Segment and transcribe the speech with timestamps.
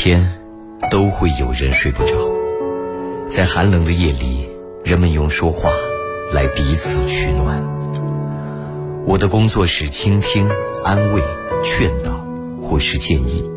[0.00, 0.24] 天
[0.92, 2.14] 都会有人睡不着，
[3.28, 4.48] 在寒冷的夜里，
[4.84, 5.70] 人们用说话
[6.32, 7.60] 来彼此取暖。
[9.04, 10.48] 我的工作是倾听、
[10.84, 11.20] 安慰、
[11.64, 12.24] 劝导，
[12.62, 13.50] 或是建议。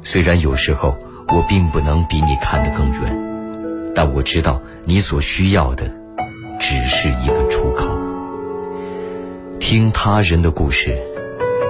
[0.00, 0.96] 虽然有时候
[1.28, 5.84] 我并不能比你看得更远，但我知道你所需要的
[6.58, 7.94] 只是一个出口。
[9.60, 10.98] 听他人的故事，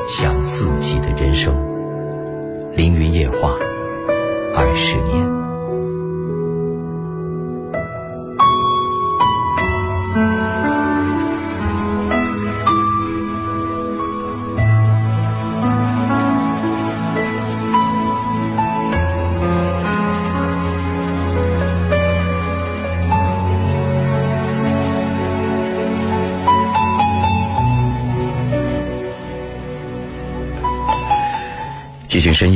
[0.09, 1.53] 想自己的人生。
[2.75, 3.51] 凌云夜话，
[4.55, 5.42] 二十年。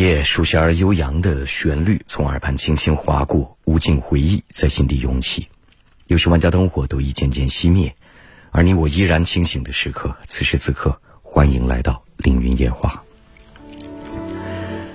[0.07, 5.49] 夜，熟悉而悠扬的旋律从耳畔轻轻划过，无尽回忆在心底涌起。
[6.07, 7.93] 有时万家灯火都已渐渐熄灭，
[8.53, 10.15] 而你我依然清醒的时刻。
[10.29, 13.03] 此时此刻，欢迎来到凌云夜话。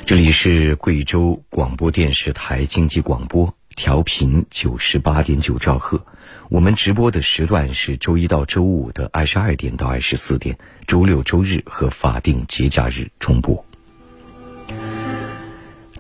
[0.06, 6.06] 这里是贵州广播电视台经济广播，调频九十八点九兆赫。
[6.48, 13.66] 我们直播的时段是周一到周五的二十二点到二十四点，周六周日和法定节假日重播。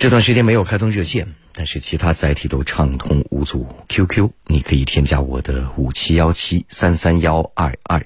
[0.01, 3.67] 这段时间没有开通热线，但是其他载体都畅通无阻。
[3.87, 8.03] QQ，你可以添加我的五七幺七三三幺二二，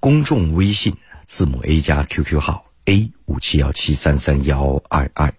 [0.00, 5.34] 公众微信字母 A 加 QQ 号 A 五七幺七三三幺二二，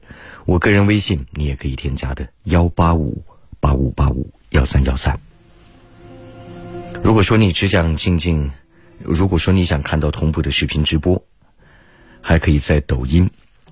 [0.45, 3.25] 我个人微信你也可以添加的幺八五
[3.59, 5.19] 八五八五幺三幺三。
[7.01, 8.51] 如果说你只想静静，
[8.99, 11.25] 如果说你想看到同步的视频直播，
[12.21, 13.27] 还可以在抖音，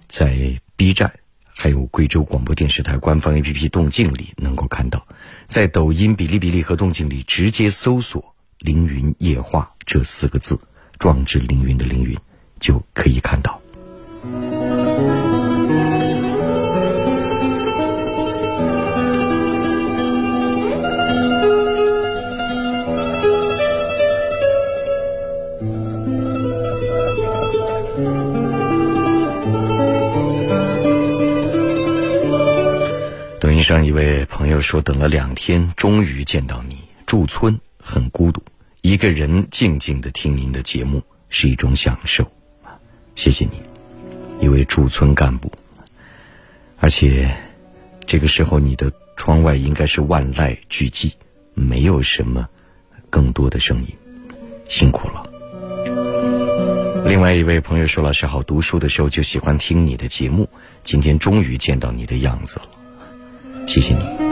[0.10, 1.14] 在 B 站。
[1.58, 5.08] 还有贵州广播电视台官方 APP 动静里能够看到，
[5.48, 10.60] 在抖音、哔哩哔哩和动静里直接搜索“凌云夜话”这四个字，
[10.99, 12.16] 壮志凌云的凌云，
[12.60, 13.60] 就可以看到。
[33.65, 36.77] 上一位朋友说，等了两天，终于见到你。
[37.08, 38.39] 驻村很孤独，
[38.81, 42.31] 一个人静静的听您的节目是一种享受。
[43.15, 43.59] 谢谢你，
[44.39, 45.52] 一位驻村干部。
[46.77, 47.36] 而且，
[48.05, 51.11] 这个时候你的窗外应该是万籁俱寂，
[51.55, 52.48] 没有什么
[53.09, 53.87] 更多的声音。
[54.70, 55.27] 辛苦了。
[57.04, 60.48] 另外一位朋友说，老师好，读书的时候就喜欢听你的节目，
[60.83, 62.67] 今天终于见到你的样子了。
[63.67, 64.24] 谢谢你。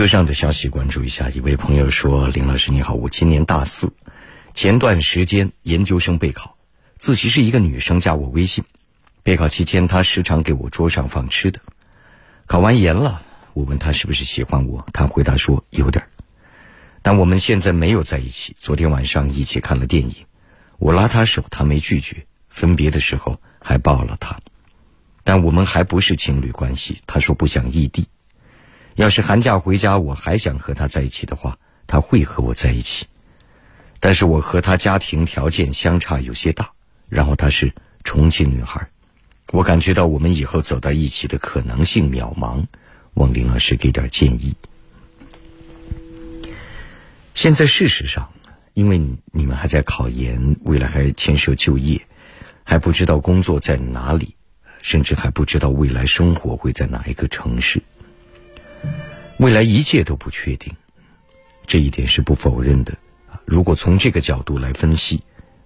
[0.00, 1.28] 车上的消息，关注一下。
[1.28, 3.92] 一位朋友说：“林老师你好，我今年大四，
[4.54, 6.56] 前段时间研究生备考，
[6.96, 8.64] 自习是一个女生加我微信。
[9.22, 11.60] 备考期间，她时常给我桌上放吃的。
[12.46, 13.20] 考完研了，
[13.52, 16.02] 我问她是不是喜欢我，她回答说有点
[17.02, 18.56] 但我们现在没有在一起。
[18.58, 20.14] 昨天晚上一起看了电影，
[20.78, 22.26] 我拉她手，她没拒绝。
[22.48, 24.40] 分别的时候还抱了她，
[25.24, 27.02] 但我们还不是情侣关系。
[27.06, 28.08] 她说不想异地。”
[29.00, 33.06] 要是寒假回家，我还想和他在一起的话，他会和我在一起。
[33.98, 36.72] 但是我和他家庭条件相差有些大，
[37.08, 37.72] 然后她是
[38.04, 38.90] 重庆女孩，
[39.52, 42.66] 我感觉到我们以后走到一起的可能性渺茫，
[43.14, 44.54] 望林老师给点建议。
[47.34, 48.30] 现在事实上，
[48.74, 49.00] 因为
[49.32, 52.06] 你们还在考研，未来还牵涉就业，
[52.64, 54.34] 还不知道工作在哪里，
[54.82, 57.82] 甚至还不知道未来生活会在哪一个城市。
[59.40, 60.76] 未来一切都不确定，
[61.66, 62.92] 这一点是不否认的。
[63.46, 65.22] 如果从这个角度来分析，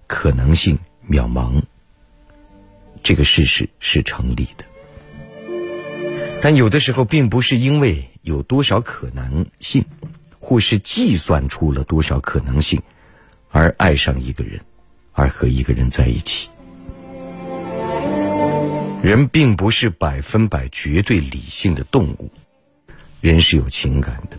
[0.07, 0.79] 可能性
[1.09, 1.61] 渺茫，
[3.03, 4.63] 这个事实是成立的。
[6.41, 9.83] 但有的时候，并不是因为有多少可能性，
[10.39, 12.81] 或是计算出了多少可能性，
[13.49, 14.61] 而爱上一个人，
[15.11, 16.47] 而和一个人在一起。
[19.03, 22.31] 人并不是百分百绝对理性的动物，
[23.25, 24.37] 人是有情感的。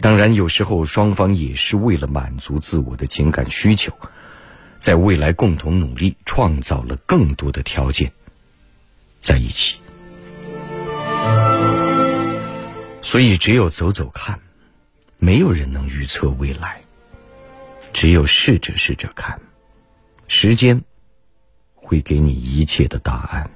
[0.00, 3.92] 当然，有时候双方也是为了满足自我的情感需求，
[4.78, 8.12] 在未来共同努力，创造了更多的条件
[9.20, 9.78] 在一起。
[13.00, 14.40] 所以，只有走走看，
[15.18, 16.80] 没有人能预测未来。
[17.92, 19.38] 只有试着试着看，
[20.26, 20.80] 时间
[21.74, 23.50] 会给你一切的答案。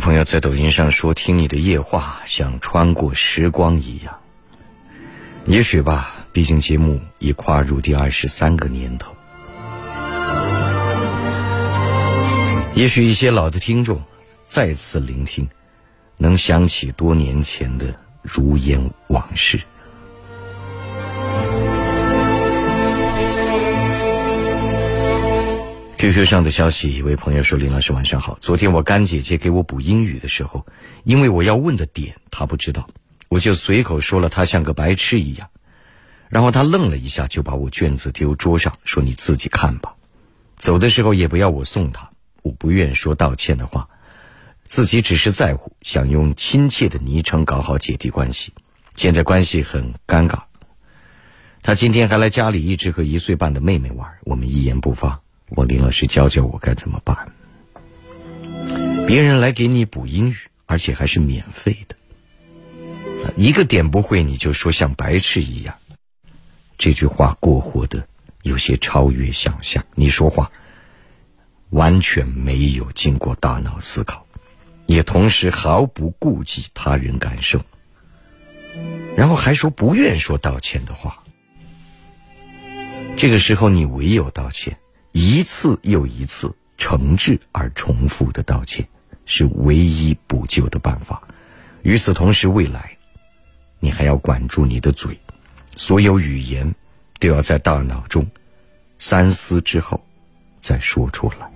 [0.00, 4.18] 朋友在抖音上说：“听你的夜话，像穿过时光一样。”
[5.46, 9.14] 也许吧，毕竟节目已跨入第二十三个年头。
[12.74, 14.02] 也许一些老的听众
[14.46, 15.48] 再次聆听，
[16.16, 19.58] 能想起多年前的如烟往事。
[25.98, 28.38] QQ 上的消息，一位朋友说：“林老师晚上好。
[28.40, 30.64] 昨天我干姐姐给我补英语的时候，
[31.02, 32.88] 因为我要问的点她不知道，
[33.28, 35.50] 我就随口说了她像个白痴一样。
[36.28, 39.96] 然后她愣了一下，就把我卷子丢桌上，说你自己看吧。
[40.56, 42.08] 走的时候也不要我送她，
[42.42, 43.88] 我不愿说道歉的话，
[44.68, 48.52] 自己只是在乎，想用亲切的昵称搞好姐弟关系。
[48.94, 50.42] 现在关系很尴尬。
[51.60, 57.32] 她今天还来家里，一直和一岁半的妹妹玩，我们一言不发。”我林老师教教我该怎么办？
[59.06, 60.36] 别人来给你补英语，
[60.66, 61.96] 而且还是免费的，
[63.36, 65.74] 一个点不会你就说像白痴一样，
[66.76, 68.06] 这句话过火的
[68.42, 69.82] 有些超越想象。
[69.94, 70.52] 你说话
[71.70, 74.26] 完全没有经过大脑思考，
[74.84, 77.64] 也同时毫不顾及他人感受，
[79.16, 81.22] 然后还说不愿说道歉的话。
[83.16, 84.76] 这个时候你唯有道歉。
[85.12, 88.86] 一次又一次诚挚而重复的道歉，
[89.24, 91.22] 是唯一补救的办法。
[91.82, 92.96] 与此同时，未来，
[93.80, 95.18] 你还要管住你的嘴，
[95.76, 96.72] 所有语言
[97.18, 98.26] 都要在大脑中
[98.98, 100.00] 三思之后
[100.58, 101.47] 再说出来。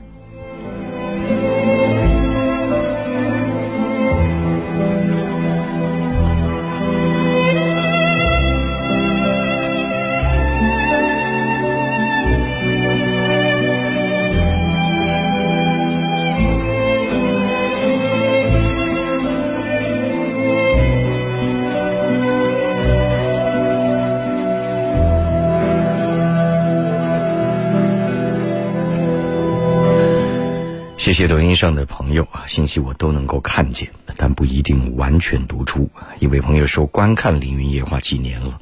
[31.03, 35.91] 谢谢抖音上的朋友啊，信息我都能够看见，但不一定完全读出。
[36.21, 38.61] 一位朋友说，观看《凌云夜话》几年了，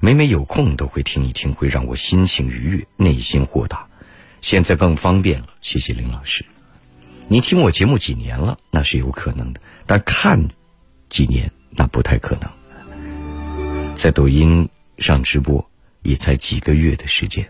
[0.00, 3.86] 每每有空都会听一听，会让我心情愉悦，内心豁达。
[4.40, 6.44] 现在更方便了，谢谢林老师。
[7.28, 10.48] 你听我节目几年了，那是有可能的，但看
[11.08, 13.94] 几年那不太可能。
[13.94, 15.64] 在抖音上直播
[16.02, 17.48] 也才几个月的时间。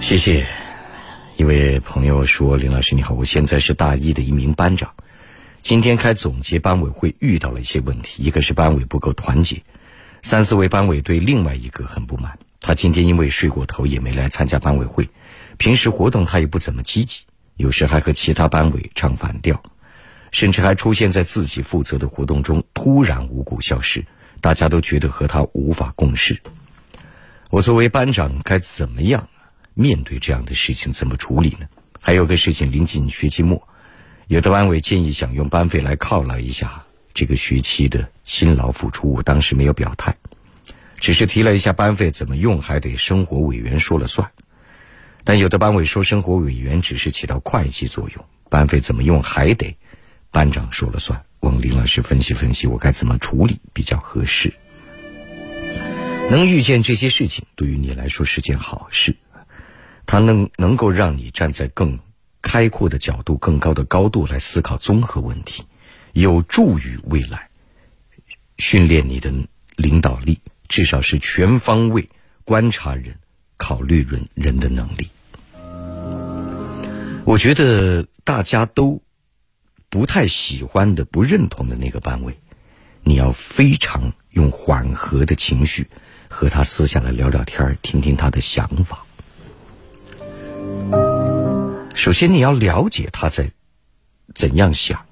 [0.00, 0.46] 谢谢，
[1.36, 4.92] 一位朋友说：“林老师你好，我现在是大一的一名班长，
[5.62, 9.62] 今天开总结班委会遇到了一些问题，一个是班委不够团结，
[10.22, 12.38] 三四位班委对另外一个很不满。
[12.60, 15.08] 他今天因为睡过头也没来参加班委会，
[15.58, 17.22] 平时活动他也不怎么积极，
[17.56, 19.62] 有时还和其他班委唱反调，
[20.32, 24.04] 甚至还出现在自己负责的活动中突然无故消失，
[24.40, 26.40] 大家都觉得和他无法共事。
[27.50, 29.28] 我作为班长该怎么样？”
[29.80, 31.66] 面对这样的事情怎么处理呢？
[31.98, 33.66] 还有个事情临近学期末，
[34.26, 36.84] 有的班委建议想用班费来犒劳一下
[37.14, 40.14] 这个学期的辛劳付出，我当时没有表态，
[40.98, 44.30] 只是提了一下班费怎么用还得生活委员说了算。
[45.24, 49.78] 但有的班委说生活委员只是起到会计作用，班费怎么用还得
[50.30, 51.22] 班长说了算。
[51.40, 54.52] 问林老师分析分析，我该怎么处理比较合适？
[56.30, 59.16] 能遇见这些事情，对于你来说是件好事。
[60.10, 61.96] 它能能够让你站在更
[62.42, 65.62] 开阔的角度、更高的高度来思考综合问题，
[66.14, 67.48] 有助于未来
[68.58, 69.32] 训练你的
[69.76, 72.10] 领导力，至少是全方位
[72.42, 73.20] 观察人、
[73.56, 75.08] 考虑人人的能力。
[77.24, 79.00] 我觉得大家都
[79.88, 82.36] 不太喜欢的、不认同的那个班委，
[83.04, 85.86] 你要非常用缓和的情绪
[86.28, 89.06] 和他私下来聊聊天听听他的想法。
[92.00, 93.50] 首先，你要了解他在
[94.34, 95.04] 怎样想，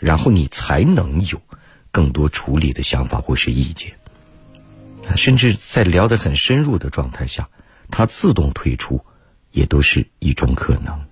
[0.00, 1.40] 然后你才能有
[1.92, 3.92] 更多处理的想法或是意见。
[5.14, 7.48] 甚至在聊得很深入的状态下，
[7.88, 9.00] 他自动退出，
[9.52, 11.06] 也都是一种可能。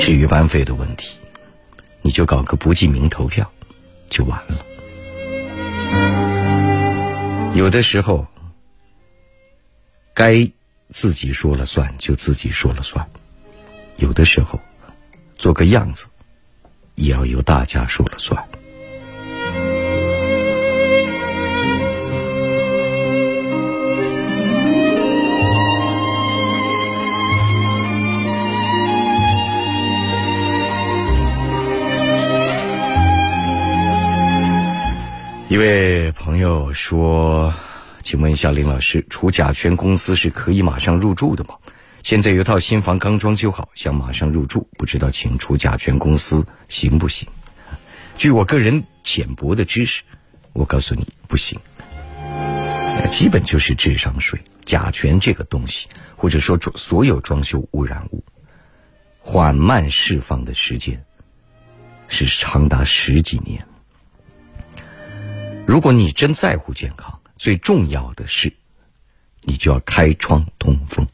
[0.00, 1.18] 至于班费的问题，
[2.02, 3.50] 你就搞个不记名投票，
[4.08, 4.64] 就完了。
[7.54, 8.26] 有的时候，
[10.14, 10.50] 该
[10.90, 13.04] 自己说了算就自己说了算；
[13.98, 14.58] 有的时候，
[15.36, 16.06] 做个样子，
[16.94, 18.42] 也要由大家说了算。
[35.52, 37.52] 一位朋友说
[38.02, 41.56] ：“请问一下林老师，除甲醛公司是可以马上入住的吗？
[42.02, 47.28] 现在有套新房刚装修好，想马上入住，不知道请除甲醛公司行不行？”
[48.16, 50.02] 据我个人浅薄的知识，
[50.54, 51.60] 我告诉你不行。
[53.10, 54.40] 基本就是智商税。
[54.64, 58.24] 甲醛这个东西，或者说所有装修污染物，
[59.18, 61.04] 缓慢释放的时间
[62.08, 63.62] 是长达十几年。
[65.64, 68.52] 如果你真在乎健康，最重要的是，
[69.42, 71.06] 你就要开窗通风。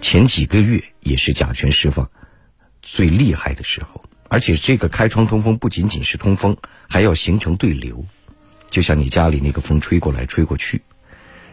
[0.00, 2.10] 前几个月也是甲醛释放
[2.82, 6.56] 最厉害的时候，而且这个开窗通风不仅仅是通风，
[6.88, 8.04] 还要形成对流，
[8.68, 10.82] 就像你家里那个风吹过来吹过去，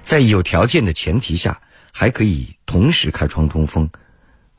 [0.02, 3.90] 在有条件的前提下，还可以同时开窗通风，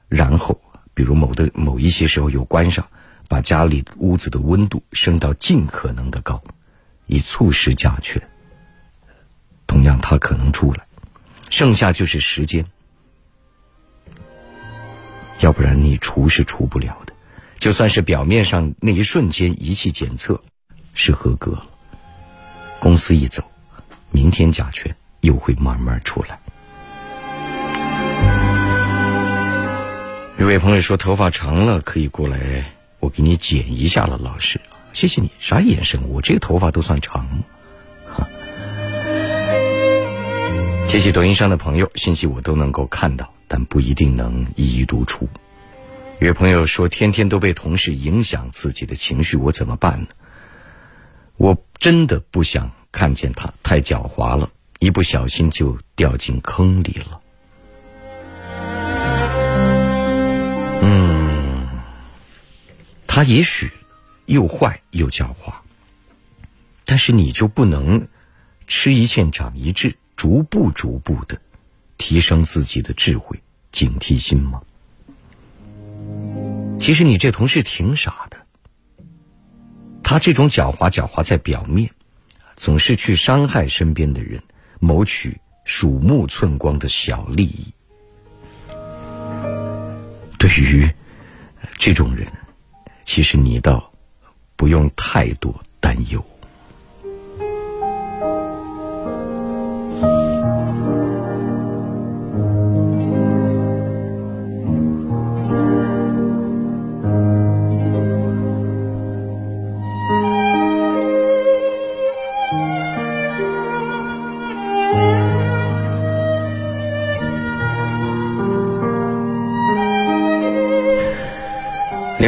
[0.08, 0.60] 然后
[0.94, 2.88] 比如某的某一些时候又关上。
[3.28, 6.42] 把家里屋子的温度升到尽可能的高，
[7.06, 8.22] 以促使甲醛。
[9.66, 10.86] 同样，它可能出来，
[11.50, 12.64] 剩下就是时间。
[15.40, 17.12] 要不然你除是除不了的，
[17.58, 20.40] 就算是表面上那一瞬间仪器检测
[20.92, 21.66] 是合格了，
[22.78, 23.42] 公司一走，
[24.10, 26.38] 明天甲醛又会慢慢出来。
[30.38, 32.64] 有位朋友说头发长了可以过来。
[33.04, 34.58] 我给你剪一下了，老师，
[34.94, 35.30] 谢谢你。
[35.38, 36.08] 啥眼神？
[36.08, 37.44] 我这个头发都算长吗？
[40.88, 45.28] 谢谢抖音上的朋友，信息我都能够看到，但不一定能一一读出。
[46.18, 50.06] 有朋友说，天天都被同事影响自己的情绪，我怎么办呢？
[51.36, 57.20] 我真的不想看见他太狡猾了，一不小心就掉进坑里了。
[63.14, 63.70] 他也许
[64.26, 65.54] 又坏又狡猾，
[66.84, 68.08] 但是你就不能
[68.66, 71.40] 吃一堑长一智，逐步逐步的
[71.96, 73.40] 提升自己的智慧、
[73.70, 74.60] 警惕心吗？
[76.80, 78.44] 其实你这同事挺傻的，
[80.02, 81.92] 他这种狡猾狡猾在表面，
[82.56, 84.42] 总是去伤害身边的人，
[84.80, 87.72] 谋取鼠目寸光的小利益。
[90.36, 90.90] 对于
[91.78, 92.26] 这种人。
[93.04, 93.90] 其实你倒
[94.56, 96.24] 不用太多担忧。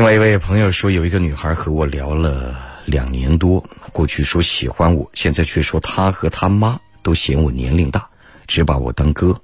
[0.07, 8.09] 外一位朋友说，有一个女孩和我聊了两年多，过去说喜欢我，现在却说她和她妈都嫌我年龄大，
[8.47, 9.43] 只把我当哥，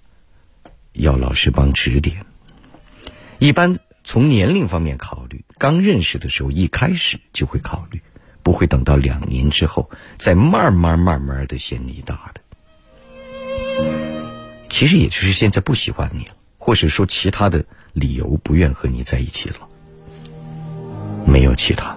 [0.92, 2.24] 要老师帮指点。
[3.40, 8.00] 一般从年龄方面考虑，刚认识的时候一开始就会考虑，
[8.44, 12.40] 不会等到两年之后再慢慢慢慢的嫌你大的。
[14.68, 19.70] 其实也就是现在不喜欢你了，或者说其他的理由不愿和你在一起了。
[21.26, 21.96] 没有其他。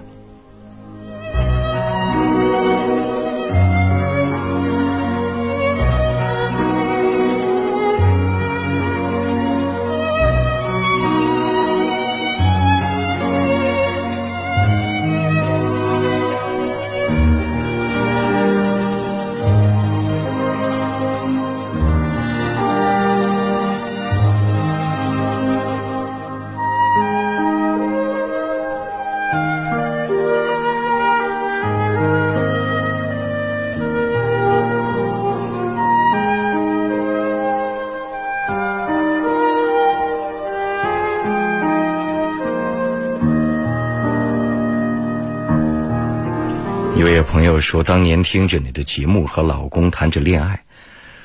[47.76, 50.64] 说，当年听着你的节目和老公谈着恋爱，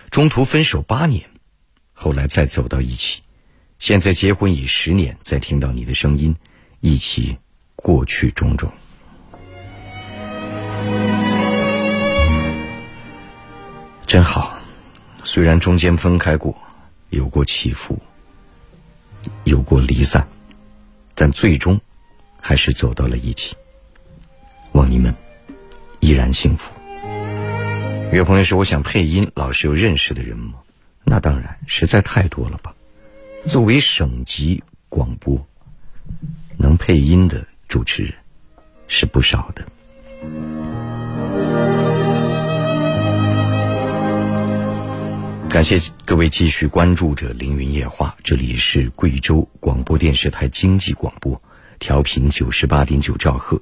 [0.09, 1.23] 中途分手八年，
[1.93, 3.21] 后来再走到一起，
[3.79, 6.35] 现在结婚已十年，再听到你的声音，
[6.81, 7.37] 一起
[7.77, 8.69] 过去种种。
[14.05, 14.57] 真好，
[15.23, 16.53] 虽然中间分开过，
[17.11, 17.97] 有过起伏，
[19.45, 20.27] 有过离散，
[21.15, 21.79] 但最终
[22.41, 23.55] 还是走到了一起。
[24.73, 25.15] 望你们
[26.01, 26.71] 依然幸福。
[28.11, 30.55] 有朋友说：“我想配音，老师有认识的人吗？”
[31.05, 32.73] 那当然，实在太多了吧。
[33.43, 35.47] 作为省级广播，
[36.57, 38.13] 能配音的主持人
[38.87, 39.65] 是不少的。
[45.49, 51.41] 感谢各位继续关注着《凌云夜话》，这里是贵州广播电视台经济广播，
[51.79, 53.61] 调频九十八点九兆赫。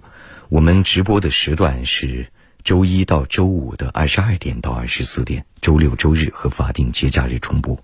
[0.49, 2.25] 我们直播的时段是
[2.63, 7.77] 周一到周五的二十二点到二十四点，周六、周日和法定节假日重播。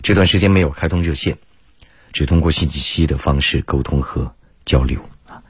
[0.00, 1.36] 这段时间没有开通热线，
[2.14, 5.42] 只通过信息的方式沟通和交流啊。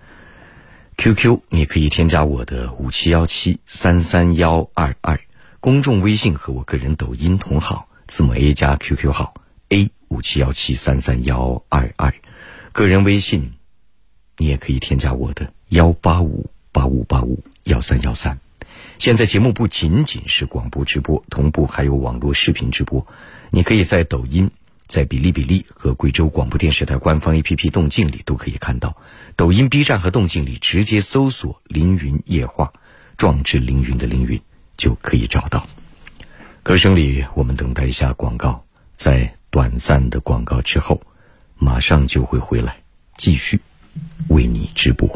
[0.97, 5.21] QQ 你可以添加我的五七幺七三三幺二二，
[5.61, 7.89] 公众微信和我个人抖音同号。
[8.09, 9.35] 字母 A 加 QQ 号
[9.69, 12.13] A 五七幺七三三幺二二，
[12.73, 13.53] 个人微信，
[14.37, 18.39] 你也可以添加我的幺八五八五八五幺三幺三。
[18.99, 23.07] 现在节目不仅仅是广播直播，同步还有网络视频直播。
[23.49, 24.51] 你可以在抖音、
[24.87, 28.95] 在哔哩哔哩和贵州广播电视台官方 APP 动静里都可以看到。
[29.37, 32.71] 抖音、B 站和动静里直接搜索“凌云夜话”，
[33.17, 34.39] 壮志凌云的凌云
[34.77, 35.67] 就可以找到。
[36.63, 38.63] 歌声里，我们等待一下广告，
[38.95, 41.01] 在短暂的广告之后，
[41.57, 42.77] 马上就会回来，
[43.17, 43.59] 继续
[44.29, 45.09] 为你直播。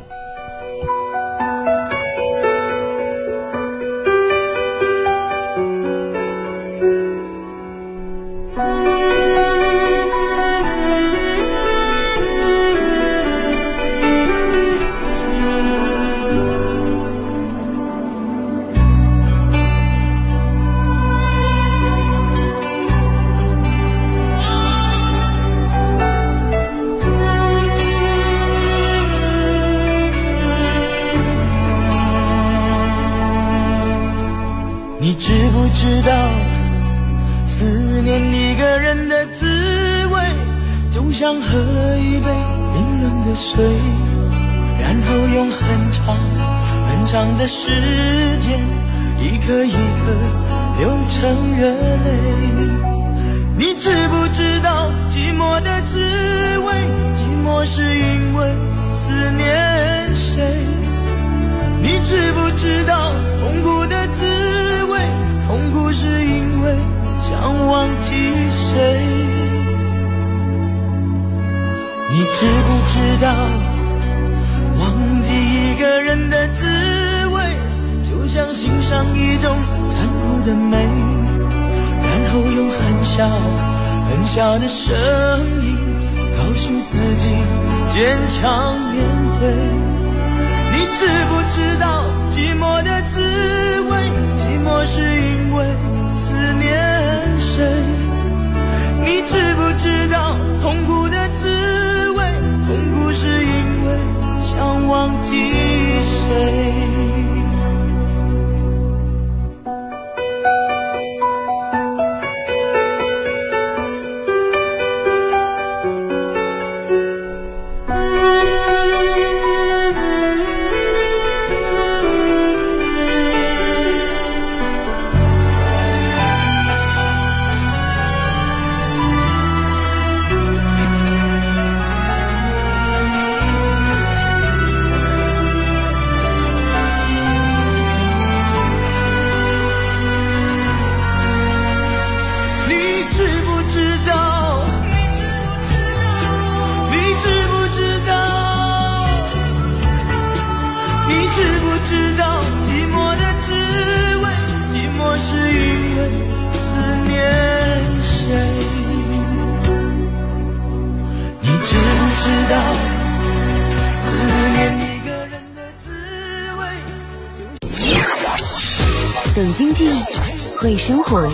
[170.60, 171.26] 会生活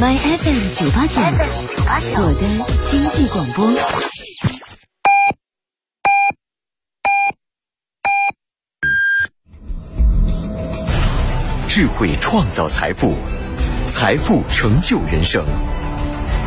[0.00, 2.42] My FM 九八九，我的
[2.90, 3.70] 经济广播。
[11.68, 13.14] 智慧创造财富，
[13.88, 15.44] 财富成就人生。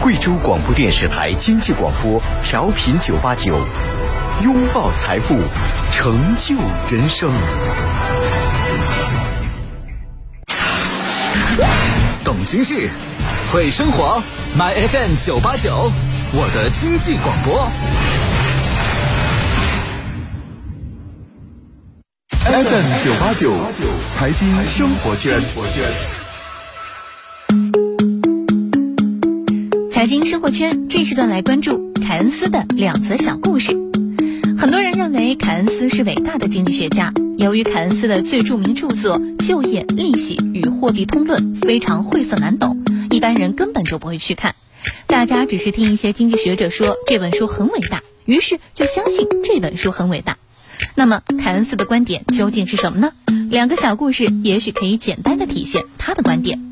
[0.01, 3.57] 贵州广播电视台经济广播调频九八九，
[4.43, 5.39] 拥抱财富，
[5.93, 6.57] 成就
[6.89, 7.31] 人生。
[12.23, 12.87] 懂经济，
[13.51, 14.21] 会生活
[14.55, 15.91] ，My FM 九八九，
[16.33, 17.67] 我的经济广播。
[22.43, 23.53] FM 九八九，
[24.15, 25.41] 财经生活圈。
[29.91, 33.71] 财经生活圈这时段来关注凯恩斯的两则小故事。
[34.59, 44.53] 很多人认为凯恩斯是伟大的经济学家，由于凯恩斯的最著名著作《就业、利息与货币通论》非常晦涩难懂，一般人根本就不会去看。
[45.07, 50.37] 大家只是听一些经济学者说这本书很伟大，于是就相信这本书很伟大。
[50.93, 53.11] 那么，凯恩斯的观点究竟是什么呢？
[53.49, 56.71] 两个小故事也许可以简单的体现他的观点。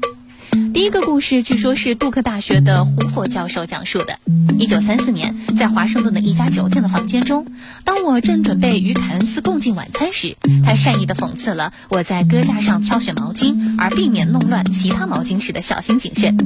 [0.80, 4.18] 第一个故事据说是杜克大学的胡佛教授讲述的。
[4.58, 7.46] 一九三四年，在华盛顿的一家酒店的房间中，
[7.84, 16.38] 当我正准备与凯恩斯共进晚餐时，他善意地讽刺了我在搁架上挑选毛巾而避免弄乱其他毛巾时的小心谨慎。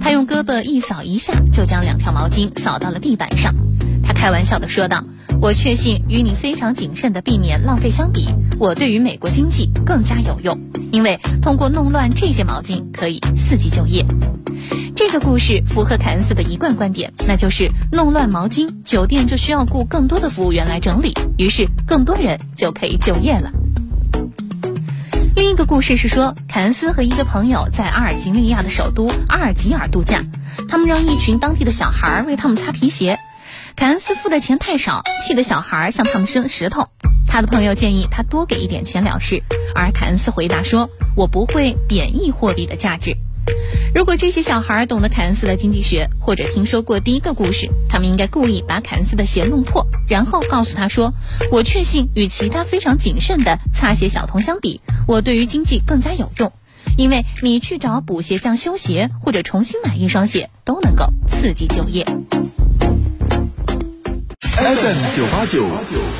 [0.00, 3.52] 他用胳膊一扫一下，就将两条毛巾扫到了地板上。
[4.06, 5.02] 他开玩笑地说道
[5.40, 10.58] ：“我确信，与你非常谨慎地避免浪费相比，我对于美国经济更加有用，
[10.92, 14.04] 因为通过弄乱这些毛巾可以刺激就业。”
[14.96, 23.50] 这个故事符合凯恩斯的一贯观点，那就是弄乱毛巾，酒店就需要雇更多的服务员来整理，于是更多人就可以就业了。
[25.34, 30.22] 另一个故事是说，凯恩斯和一个朋友在阿尔及利亚的首都阿尔及尔度假，
[30.68, 33.18] 他们让一群当地的小孩为他们擦皮鞋。
[33.76, 36.88] 凯恩斯付的钱太少，气得小孩向他们扔石头。
[37.26, 39.42] 他的朋友建议他多给一点钱了事，
[39.74, 43.16] 而凯恩斯回答说：“我不会贬义货币的价值。”
[43.94, 51.12] 如果这些小孩懂得凯恩斯的经济学，或者听说过第一个故事，他们应该故意把凯恩斯的鞋弄破，然后告诉他说
[51.50, 56.52] ：“我确信与其他非常谨慎的擦鞋小童相比，我对于经济更加有用，
[56.96, 62.06] 因为你去找补鞋匠修鞋，或者重新买一双鞋，都能够刺激就业。”
[64.56, 65.66] FM 九八九，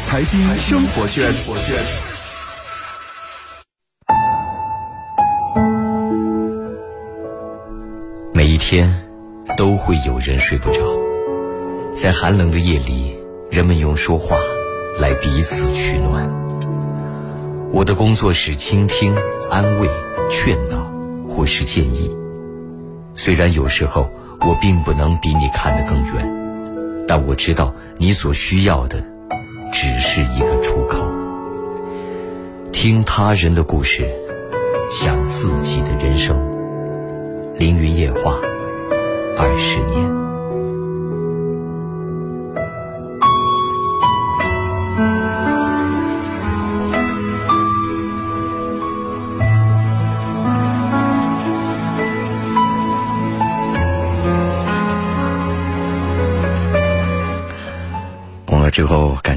[0.05, 1.33] 财经生活圈。
[8.33, 8.93] 每一天
[9.57, 10.81] 都会有人睡不着，
[11.95, 13.17] 在寒冷的夜里，
[13.53, 14.37] 人们用说话
[14.99, 16.29] 来彼此取暖。
[17.71, 19.15] 我的工作是倾听、
[19.49, 19.89] 安慰、
[20.29, 20.91] 劝导，
[21.29, 22.11] 或是建议。
[23.15, 26.44] 虽然有时候我并不能比你看得更远，
[27.07, 29.05] 但我知道你所需要的
[29.73, 31.07] 只是一个出口。
[32.73, 34.09] 听他人的故事，
[34.91, 36.37] 想自己的人生。
[37.57, 38.35] 凌云夜话，
[39.37, 40.24] 二十年。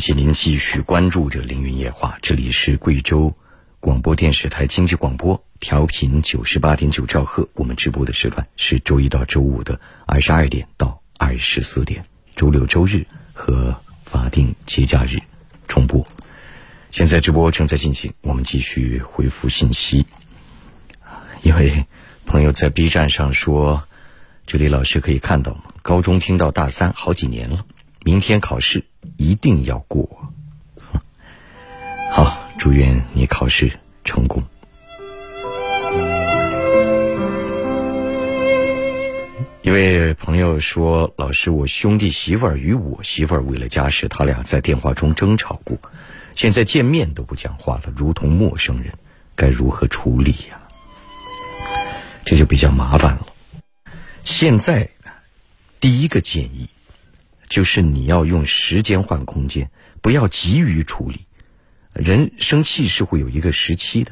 [0.08, 3.36] 请，您继续关注着凌云夜话，这里是贵州
[3.82, 5.44] 广播电视台经济广播。
[5.60, 12.06] 调频九十八点九兆赫，我们直播的时段是周一到周五的二十二点到二十四点，
[12.38, 15.20] 周六、周日和法定节假日
[15.68, 16.08] 重播。
[16.90, 20.06] 现在直播正在进行，我们继续回复信息。
[21.42, 21.86] 一位
[22.26, 23.84] 朋友在 B 站上说
[24.48, 25.64] ：“这里老师可以看到吗？
[25.82, 27.66] 高中听到大三好几年了，
[28.08, 28.86] 明天考试
[29.18, 30.08] 一定要过。”
[32.10, 33.70] 好，祝愿你考试
[34.06, 34.42] 成功。
[39.62, 45.78] 一位朋友说：“老师，我兄弟媳妇儿与我媳妇儿为了家事，他俩在电话中争吵过，
[46.34, 48.94] 现在见面都不讲话了，如同陌生人，
[49.36, 50.62] 该如何处理呀？”
[52.24, 53.28] 这就比较麻烦了。
[54.24, 54.90] 现在，
[55.82, 56.70] 第一个建议
[57.48, 59.70] 就是你要用时间换空间，
[60.02, 61.26] 不要急于处理。
[61.94, 64.12] 人生气是会有一个时期的，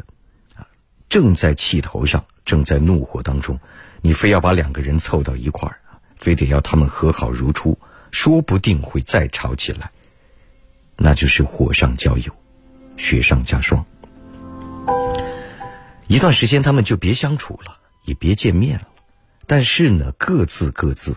[0.55, 0.65] 啊
[1.09, 3.59] 正在气头上，正在怒火当中。
[4.01, 5.79] 你非要把两个人凑到一块儿，
[6.17, 7.77] 非得要他们和好如初，
[8.11, 9.91] 说不定会再吵起来，
[10.95, 12.31] 那就是火上浇油，
[12.97, 13.85] 雪上加霜。
[16.07, 18.87] 一段时间他们就别相处了，也别见面了，
[19.47, 21.15] 但是呢，各自各自，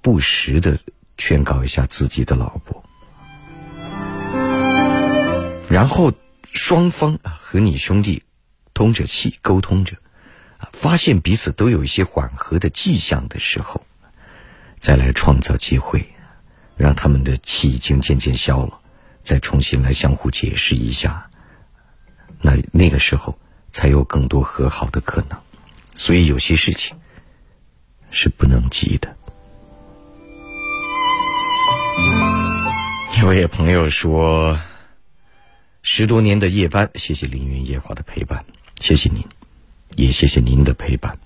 [0.00, 0.78] 不时的
[1.24, 2.82] 劝告一下自己的老婆，
[5.68, 6.12] 然后
[6.52, 8.24] 双方和你兄弟
[8.74, 9.96] 通着气，沟通着，
[10.72, 13.86] 发现彼此都有一些缓和的迹象的时候，
[14.80, 16.04] 再来创造机会，
[16.76, 18.80] 让他们的气已经渐渐消了，
[19.20, 21.30] 再重新来相互解释一下，
[22.40, 23.38] 那那个时候
[23.70, 25.38] 才有更多和好的可能。
[25.94, 26.98] 所以有些事情
[28.10, 29.16] 是不能急的。
[33.14, 34.60] 一位朋友说
[35.82, 38.44] ：“十多年的夜班，谢谢凌云夜话的陪伴，
[38.80, 39.24] 谢谢您，
[39.96, 41.18] 也谢谢您的陪伴。”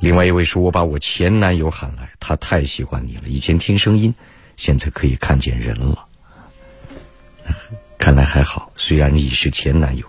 [0.00, 3.22] 另外一位说：“我把我前男友喊来，他太喜欢你了。
[3.26, 4.14] 以前听声音，
[4.56, 6.06] 现在可以看见人了。
[7.96, 10.06] 看来还好，虽然你是前男友，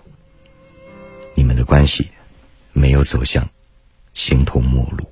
[1.34, 2.08] 你们的关系
[2.72, 3.48] 没有走向
[4.12, 5.10] 形同陌路。”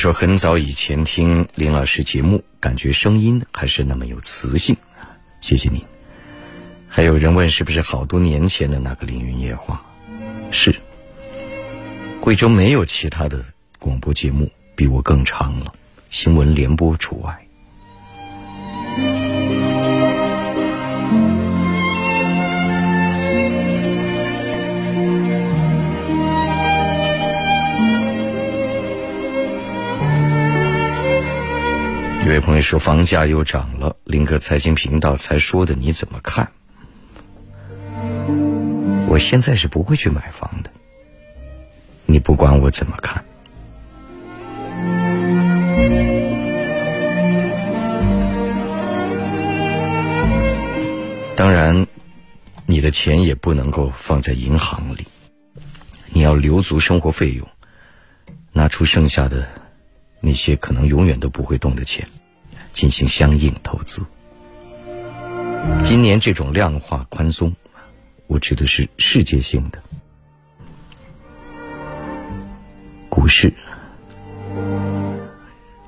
[0.00, 4.74] 说，很早以前听林老师节目，感觉声音还是那么有磁性，
[5.42, 5.84] 谢谢您。
[6.88, 9.84] 还有人问，是不是好多年前的那个凌云夜话？
[10.50, 10.74] 是。
[12.18, 13.44] 贵州没有其他的
[13.78, 15.70] 广播节目比我更长了，
[16.08, 17.46] 新闻联播除外。
[32.30, 36.48] 这位朋友说房价又涨了，林哥财经频道才说的，你怎么看？
[39.08, 40.70] 我现在是不会去买房的，
[42.06, 43.24] 你不管我怎么看。
[51.34, 51.84] 当然，
[52.64, 55.04] 你的钱也不能够放在银行里，
[56.10, 57.44] 你要留足生活费用，
[58.52, 59.48] 拿出剩下的
[60.20, 62.06] 那些可能永远都不会动的钱。
[62.72, 64.04] 进行相应投资。
[65.84, 67.54] 今年这种量化宽松，
[68.26, 69.82] 我指的是世界性的
[73.08, 73.52] 股市。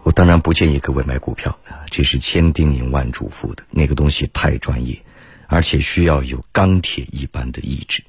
[0.03, 1.57] 我当然不建议各位买股票，
[1.91, 5.01] 这是千叮咛万嘱咐的，那个东西太专业，
[5.47, 8.03] 而且需要有钢铁一般的意志。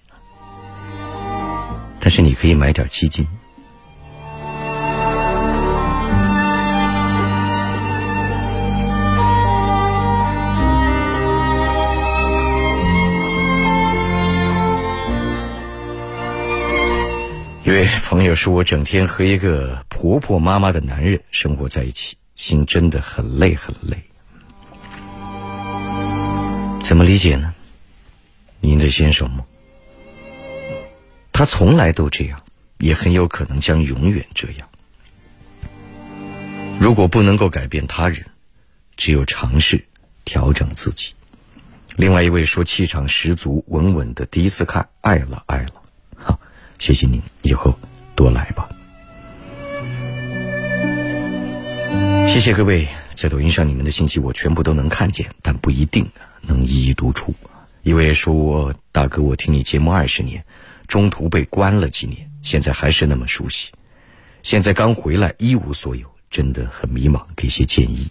[2.00, 3.26] 但是你可以买点基金。
[17.66, 24.04] 一位朋友说：“我整天和一个婆婆妈妈的男人生活在一起，心真的很累很累。
[26.84, 27.54] 怎么理解呢？
[28.60, 29.46] 您的先生吗？
[31.32, 32.44] 他从来都这样，
[32.80, 34.68] 也很有可能将永远这样。
[36.82, 38.26] 如果不能够改变他人，
[38.98, 39.86] 只有尝试
[40.26, 41.14] 调整自己。”
[41.96, 45.76] 另外一位说：“气场十足，稳稳的，第一次看，爱了爱了。”
[46.84, 47.80] 谢谢您，以后
[48.14, 48.68] 多来吧。
[52.28, 56.06] 谢谢各位，在抖音上你们的信息我全部都能看见，但不一定
[56.42, 57.34] 能一一读出。
[57.84, 60.44] 一位说：“大哥，我听你节目二十年，
[60.86, 63.72] 中途被关了几年，现在还是那么熟悉。
[64.42, 68.10] 现在刚回来，一无所有，真的很迷茫，给些建议。”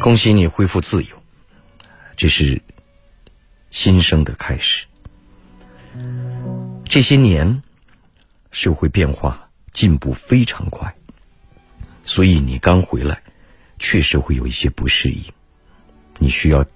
[0.00, 1.22] 恭喜你恢复自由，
[2.16, 2.62] 这是
[3.70, 4.86] 新生的开始。
[6.92, 7.62] 这些年，
[8.50, 10.94] 社会变化进步非常快，
[12.04, 13.22] 所以你刚回来，
[13.78, 15.24] 确实会有一些不适应，
[16.18, 16.66] 你需要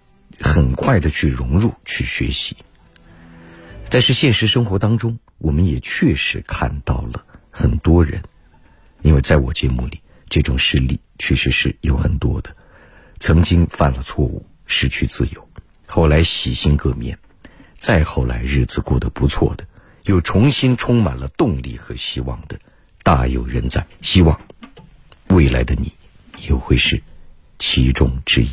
[0.40, 2.56] 很快的去融入、去学习。
[3.90, 8.22] 但是现实生活当中，我们也确实看到了很多人，
[9.02, 10.00] 因为在我节目里，
[10.30, 12.56] 这种事例确实是有很多的，
[13.20, 15.46] 曾经犯了错误，失去自由，
[15.84, 17.18] 后来洗心革面，
[17.76, 19.66] 再后来日子过得不错的。
[20.06, 22.58] 又重新充满了动力和希望的，
[23.02, 23.84] 大有人在。
[24.00, 24.40] 希望
[25.28, 25.92] 未来的你，
[26.46, 27.02] 也会是
[27.58, 28.48] 其中之一。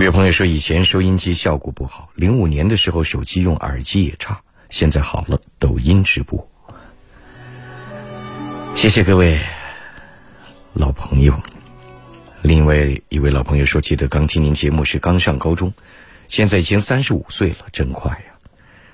[0.00, 6.48] 有朋友说，以前收音机效果不好，零五年的时候手机用耳机也差，现在好了，抖音直播。
[8.76, 9.38] 谢谢各位
[10.72, 11.38] 老朋友。
[12.40, 12.76] 另外
[13.10, 15.74] 一位老朋友说，记得刚听您节目是刚上高中，
[16.28, 18.32] 现在已经三十五岁了，真快呀！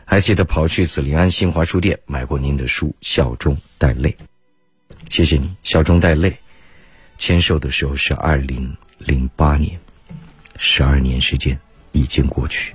[0.05, 4.17] 还记得跑去紫林安新华书店买过您的书《笑中带泪》，
[5.11, 6.31] 谢谢你，《笑中带泪》
[7.19, 9.79] 签售的时候是二零零八年。
[10.59, 11.59] 十二年时间
[11.93, 12.75] 已经过去。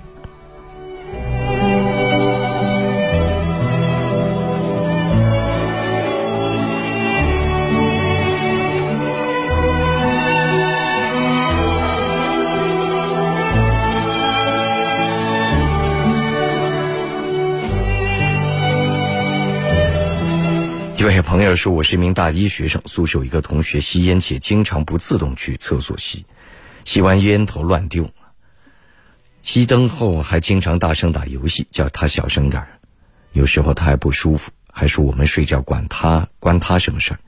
[21.02, 26.24] 一位朋友说：“我是一名大一学生，宿舍有一个同学吸烟，且经常不自动去厕所吸。”
[26.86, 28.08] 吸完烟头乱丢，
[29.42, 32.64] 熄灯后还经常大声打游戏，叫他小声点。
[33.32, 37.18] 有时候他还不舒服，还说我们睡觉管他关他什么事儿。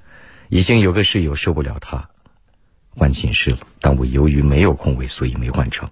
[0.51, 2.09] 已经有个室友受不了他，
[2.91, 5.91] 换寝室了，但我由于没有空位，所以没换成。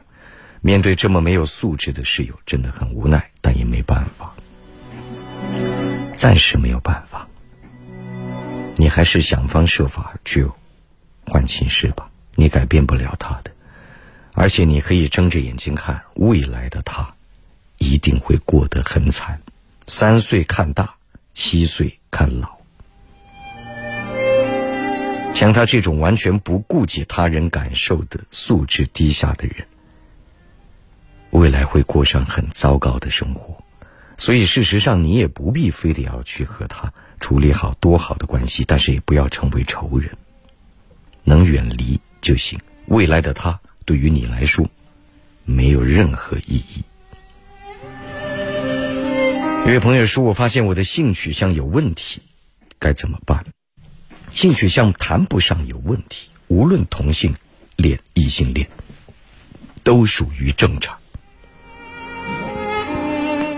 [0.61, 4.33] 面对这么没有素质的室友，真的很无奈，但也没办法，
[6.14, 7.27] 暂时没有办法。
[8.83, 10.45] 你还是想方设法去
[11.25, 12.11] 换寝室吧。
[12.35, 13.53] 你改变不了他的，
[14.33, 17.14] 而且你可以睁着眼睛看未来的他，
[17.79, 19.40] 一定会过得很惨。
[19.87, 20.97] 三岁看大，
[21.33, 22.59] 七岁看老。
[25.33, 29.64] 像他这种完全不顾及他人感受的素质低下的人，
[31.31, 33.62] 未来会过上很糟糕的生活。
[34.18, 40.11] 所以，事实上你也不必非得要去和他处理好多好的关系，但是也不要成为仇人，
[41.24, 41.98] 能远离。
[42.20, 42.61] 就行。
[42.87, 44.70] 未来的他对于你来说
[45.44, 46.85] 没有任何意义。
[49.66, 52.22] 有位朋友说：“我发现我的性取向有问题，
[52.78, 53.44] 该怎么办？”
[54.30, 57.35] 性取向谈不上有问题，无论同性
[57.74, 58.70] 恋、异性恋，
[59.82, 60.96] 都属于正常。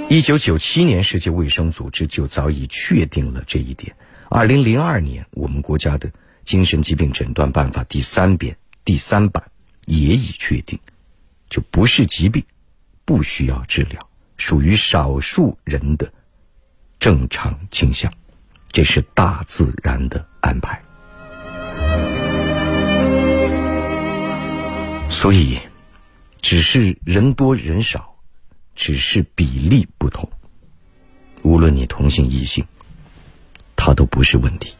[0.09, 3.95] 一九九七年，世界卫生组织就早已确定了这一点。
[4.31, 6.11] 二零零二年，我们国家的。
[6.45, 9.43] 精神疾病诊断办法第三编第三版
[9.87, 10.79] 也已确定，
[11.49, 12.45] 就不是疾病，
[13.07, 16.13] 不需要治疗，属于少数人的
[17.01, 18.13] 正常倾向，
[18.71, 20.79] 这是大自然的安排。
[25.09, 25.59] 所以，
[26.43, 28.14] 只是人多人少，
[28.75, 30.29] 只是比例不同，
[31.43, 32.65] 无论你同性异性，
[33.77, 34.75] 它都不是问题。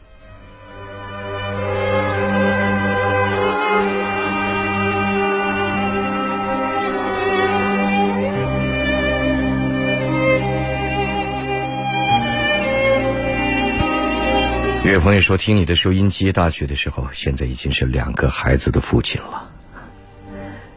[14.83, 19.49] 有位朋友说：“听你的收音机，大学的时候，现在已经是两个孩子的父亲了。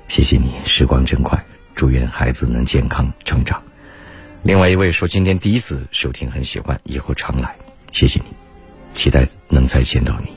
[0.09, 1.45] 谢谢你，时光真快，
[1.79, 3.63] 祝愿孩子能健康成长。”
[4.43, 7.55] 另外一位说：“今天第一次收听，很喜欢，以后常来。”
[7.93, 8.35] 谢谢你，
[8.97, 10.33] 期待能再见到你。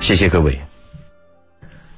[0.00, 0.56] 谢谢各位。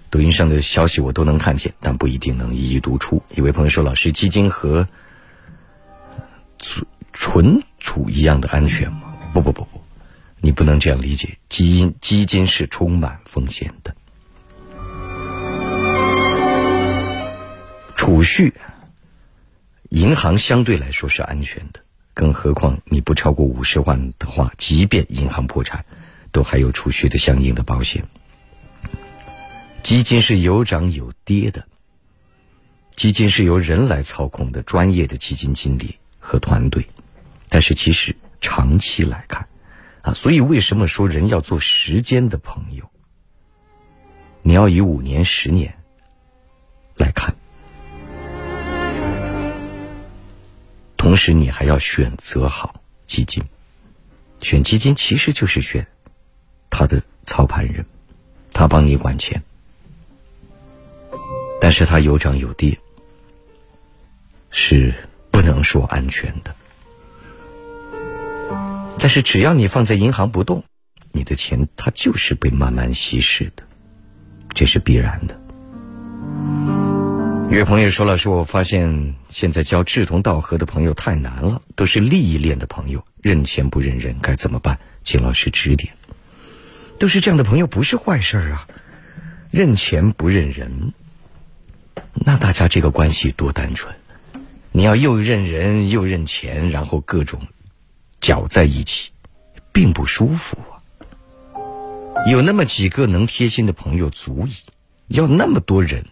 [0.08, 3.22] 抖音上的消息我都能看见，但不一定能一一读出。
[3.36, 4.88] 一位朋友说：“老师，基金和……”
[6.58, 9.14] 存存储一样的安全吗？
[9.32, 9.82] 不不不不，
[10.40, 11.38] 你不能这样理解。
[11.48, 13.94] 基因基金是充满风险的，
[18.02, 18.52] 储蓄，
[19.90, 21.78] 银行相对来说是安全的。
[22.12, 25.84] 更何况你不超过五十万的话，即便银行破产，
[26.32, 28.04] 都还有储蓄的相应的保险。
[29.84, 31.64] 基金是有涨有跌的，
[32.96, 35.96] 基金是由人来操控的，专业的基金经理。
[36.18, 36.84] 和团队，
[37.48, 39.48] 但是其实长期来看，
[40.00, 42.90] 啊，所以为什么说人要做时间的朋友？
[44.42, 45.72] 你要以五年、十年
[46.96, 47.36] 来看，
[51.02, 53.42] 同时你还要选择好基金。
[54.40, 55.84] 选基金其实就是选
[56.70, 57.84] 他的操盘人，
[58.52, 59.42] 他帮你管钱，
[61.60, 62.78] 但是他有涨有跌，
[64.50, 64.94] 是。
[65.32, 66.54] 不能说安全的，
[68.98, 70.62] 但是只要你放在银行不动，
[71.10, 73.64] 你的钱它就是被慢慢稀释的，
[74.54, 75.34] 这是必然的。
[77.58, 84.78] 有朋友说了，说我发现现在交志同道合的朋友太难了，都是利益链的朋友，认钱不认人，该怎么办？
[85.02, 85.92] 请老师指点。
[86.98, 88.66] 都是这样的朋友不是坏事啊，
[89.50, 90.94] 认钱不认人，
[92.14, 93.94] 那大家这个关系多单纯。
[94.72, 97.42] 你要又认人又认钱，然后各种
[98.18, 99.10] 搅在一起，
[99.72, 100.80] 并不舒服啊。
[102.30, 104.54] 有那么几个能贴心的朋友足矣，
[105.08, 106.06] 要那么多人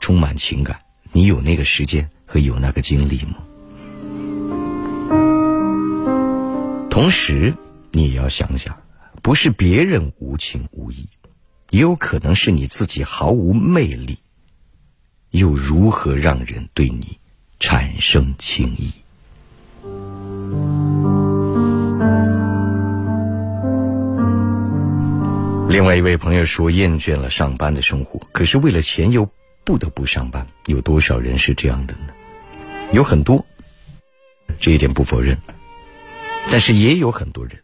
[0.00, 0.80] 充满情感，
[1.12, 3.36] 你有那个时间和有那个精力吗？
[6.90, 7.54] 同时，
[7.92, 8.76] 你也要想想，
[9.22, 11.08] 不是别人无情无义，
[11.70, 14.18] 也有可能是你自己毫无魅力，
[15.30, 17.18] 又如何让人对你
[17.60, 18.90] 产生情谊？
[25.68, 29.28] 另外一位朋友说，厌倦了上班的生活，可是为了钱又
[29.70, 30.44] 不得不上班。
[30.66, 32.12] 有多少人是这样的呢？
[32.92, 33.46] 有很多，
[34.58, 35.38] 这一点不否认。
[36.50, 37.56] 但是也有很多人，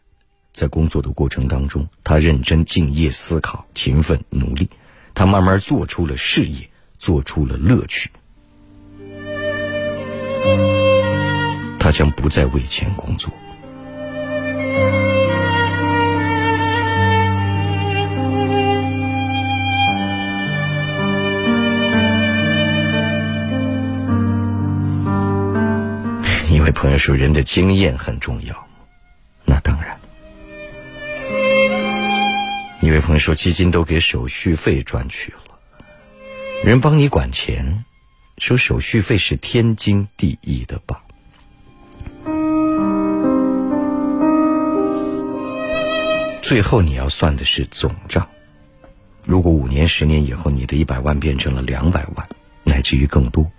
[0.53, 4.69] 在工作的过程当中，他认真敬业、思考、勤奋努力，
[5.13, 8.09] 他慢慢做出了事业，做出了乐趣。
[11.77, 13.29] 他将不再为钱工作。
[26.67, 28.67] 位朋友说：“人的经验很重要。”
[29.45, 29.97] 那当然。
[32.81, 35.39] 一位朋友说：“基金都给手续费赚去了，
[36.65, 37.85] 人帮你管钱，
[38.37, 41.01] 收手续费是天经地义的吧？”
[46.41, 48.27] 最后你要算的是总账。
[49.23, 52.27] 如果五年、十年以后，你的一百万变成了两百万，
[52.65, 53.49] 乃至于更多，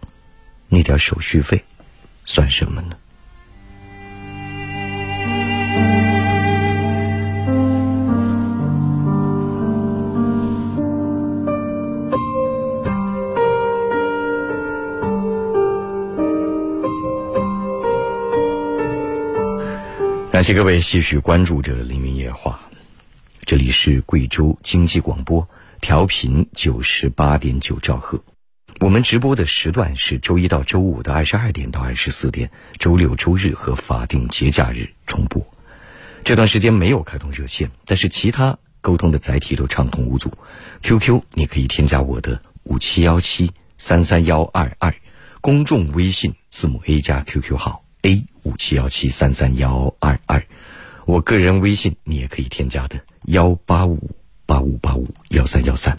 [0.68, 1.64] 那点手续费。
[2.30, 2.96] 算什么呢？
[20.30, 22.60] 感谢各位继续关注着《凌云夜话》，
[23.46, 25.48] 这里是贵州经济广播，
[25.80, 28.22] 调频九十八点九兆赫。
[28.80, 32.48] 我们直播的时段是周一到周五的二十二点到二十四点，
[32.78, 35.44] 周六、周日和法定节假日重播。
[36.22, 40.32] 这段时间没有开通热线，但是其他沟通的载体都畅通无阻。
[40.82, 44.94] QQ 你可以添加我的五七幺七三三幺二二，
[45.40, 50.40] 公众微信字母 A 加 QQ 号 A 五七幺七三三幺二二，
[51.04, 54.14] 我个人微信你也可以添加的幺八五
[54.46, 55.98] 八五八五幺三幺三。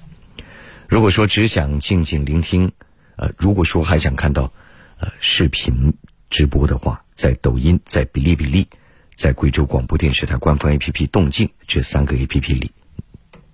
[0.90, 2.72] 如果说只想静静聆听，
[3.16, 4.52] 呃，如果说还想看到，
[4.98, 5.94] 呃，视频
[6.32, 8.68] 直播的话，在抖音、在哔哩哔哩、
[9.14, 12.72] 在贵州广播电视台官方 APP 动静这三个 APP 里，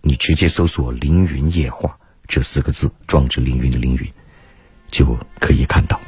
[0.02, 4.14] 你直接搜索“凌云夜话”这四个字，壮志凌云的凌云，
[4.88, 6.00] 就可以看到。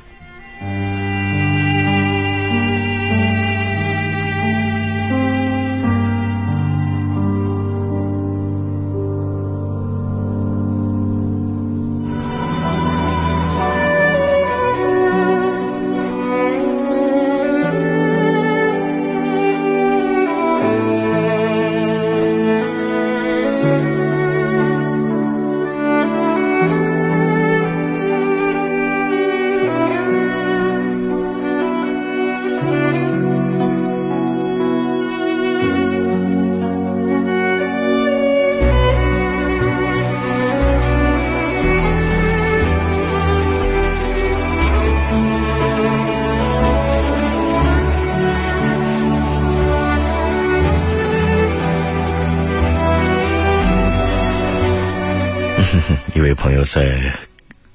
[56.67, 57.13] 在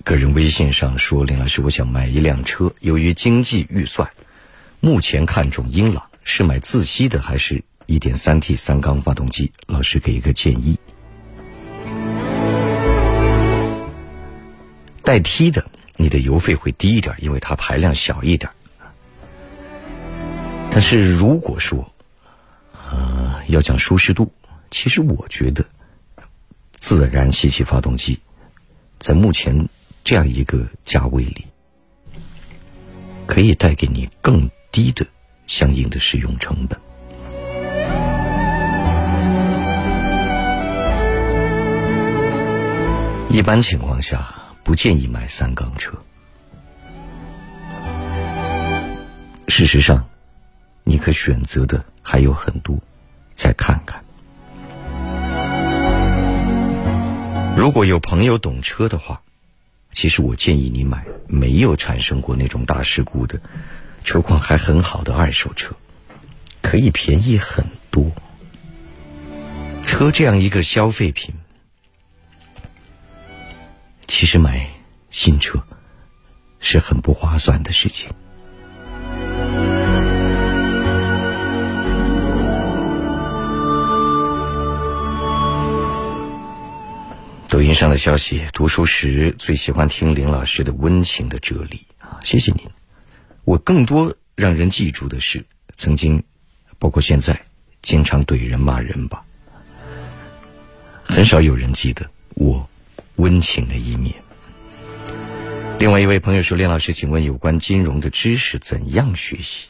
[0.04, 4.08] 个人微信上说：“林老师，我想买一辆车，由于经济预算，
[4.80, 9.50] 目前看中英朗，是买自吸的还是一点三 T 三缸发动机？
[9.66, 10.78] 老师给一个建议。
[15.02, 15.64] 带 T 的，
[15.96, 18.50] 你的油费会低一点，因为它排量小一点。
[20.70, 21.90] 但是如果说，
[22.90, 24.30] 呃，要讲舒适度，
[24.70, 25.64] 其实我觉得。”
[26.78, 28.18] 自然吸气发动机，
[29.02, 29.68] 在目前
[30.04, 31.44] 这样一个价位里，
[33.26, 35.04] 可以带给你更低的
[35.48, 36.80] 相应的使用成本。
[43.28, 44.32] 一般情况下，
[44.62, 45.92] 不建议买三缸车。
[49.48, 50.08] 事实上，
[50.84, 52.78] 你可选择的还有很多，
[53.34, 54.01] 再看看。
[57.62, 59.22] 如果有朋友懂车的话，
[59.92, 63.40] 其实我建议你买没有产生过那种大事故的、
[64.02, 65.76] 车况还很好的二手车，
[66.60, 68.10] 可以便宜很多。
[69.86, 71.36] 车这样一个消费品，
[74.08, 74.68] 其实买
[75.12, 75.62] 新车
[76.58, 78.10] 是很不划算的事情。
[87.52, 92.18] 抖音上的消息，读书时最喜欢听林老师的温情的哲理啊！
[92.24, 92.62] 谢谢您。
[93.44, 95.44] 我更多让人记住的是，
[95.76, 96.22] 曾经，
[96.78, 97.44] 包括现在，
[97.82, 99.22] 经常怼人骂人吧。
[101.04, 102.66] 很少有人记得我
[103.16, 104.14] 温情的一面。
[105.78, 109.66] 另外一位朋友说：“林老师，请问有关金融的知识怎样学习？”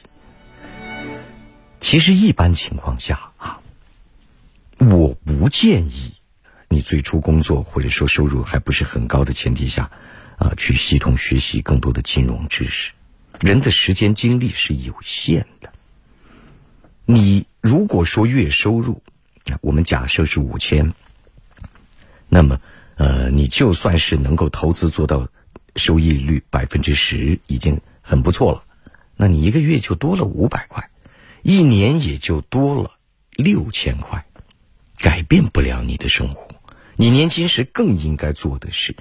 [1.83, 3.59] 其实一般情况下啊，
[4.79, 6.15] 我不建议。
[6.73, 9.91] 你最初工作或者说收入还不是很高的前提下，
[10.39, 12.93] 啊，去系统学习更多的金融知识，
[13.41, 15.73] 人的时间精力是有限的。
[17.05, 19.03] 你如果说月收入，
[19.61, 20.95] 我们假设是五千，
[22.29, 22.61] 那么，
[22.97, 25.29] 呃，你就算是能够投资做到
[25.77, 28.65] 收益率百分之十，已经很不错了。
[29.17, 30.91] 那你一个月就多了五百块，
[31.43, 32.93] 一年也就多了
[33.33, 34.25] 六千块，
[34.97, 36.52] 改变不了你的生活。
[37.03, 38.95] 你年轻时更应该做的是，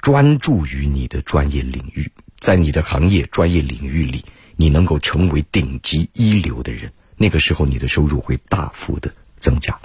[0.00, 4.24] 专注于你的专业领域，在你的行业专业领域里，
[4.56, 6.94] 你能够成为顶级一流的人。
[7.18, 9.78] 那个时候，你的收入会大幅的增加。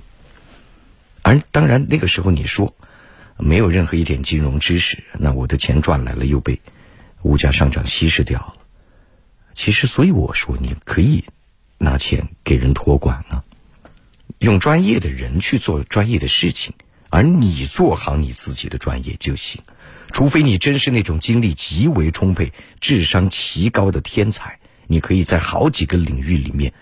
[1.23, 2.73] 而当然，那个时候你说
[3.37, 6.61] 没有任何一点金融知识，那我的钱赚来了又被
[7.23, 8.55] 物价上涨稀释掉了。
[9.55, 11.25] 其实，所以我说，你可以
[11.77, 13.43] 拿钱给人托管啊，
[14.39, 16.73] 用专业的人去做专业的事情。
[17.11, 19.61] 而你做好你自己的专业就行，
[20.11, 26.73] 除非你真是那种精力极为充沛、智商奇高的天才，你可以在好几个领域里面，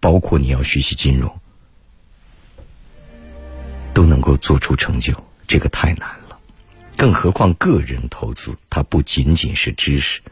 [0.00, 1.38] 包括你要学习金融，
[3.92, 5.12] 都能够做出成就。
[5.46, 6.38] 这个太难了，
[6.96, 10.22] 更何况个人投资，它不仅仅是知识，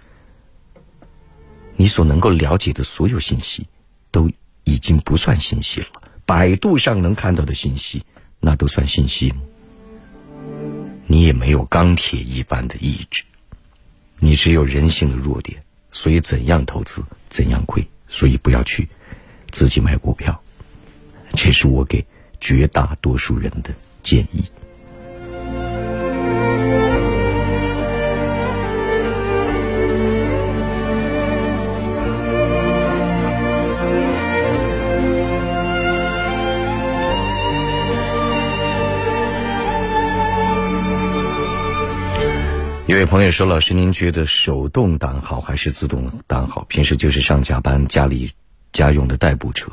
[1.77, 3.67] 你所能够了解的所有信息，
[4.11, 4.31] 都
[4.65, 5.87] 已经不算信息了。
[6.25, 8.03] 百度上能看到的信息。
[8.45, 9.33] 那都算信息？
[11.07, 13.23] 你也没有钢铁一般的意志，
[14.19, 15.63] 你只有人性的弱点，
[15.93, 18.89] 所以怎样投资怎样亏，所以不要去
[19.53, 20.43] 自己买股票，
[21.35, 22.05] 这是我给
[22.41, 23.73] 绝大多数人的
[24.03, 24.45] 建议。
[42.93, 46.65] 一位朋友说：“老师，您觉得手动挡好还是自动挡好？
[46.65, 48.33] 平时就是上下班家里
[48.71, 49.73] 家用的代步车。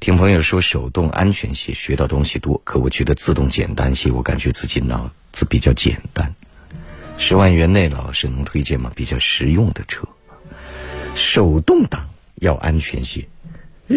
[0.00, 2.60] 听朋友说手动安全些，学到东西多。
[2.64, 6.34] 可我觉得自动简单些，我感觉自己脑子比较简单。
[7.16, 8.90] 十万元内，老师能推荐吗？
[8.96, 10.08] 比较实用的车，
[11.14, 13.28] 手动挡要安全些。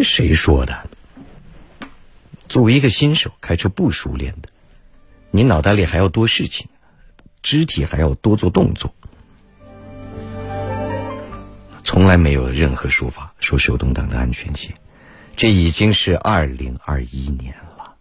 [0.04, 0.88] 谁说的？
[2.48, 4.50] 作为一个新手，开车不熟练的，
[5.32, 6.68] 你脑袋里还要多事情。”
[7.42, 8.94] 肢体还要多做动作，
[11.82, 14.72] 从来没有任何说法说手动挡的安全性。
[15.34, 17.94] 这已经是二零二一年了，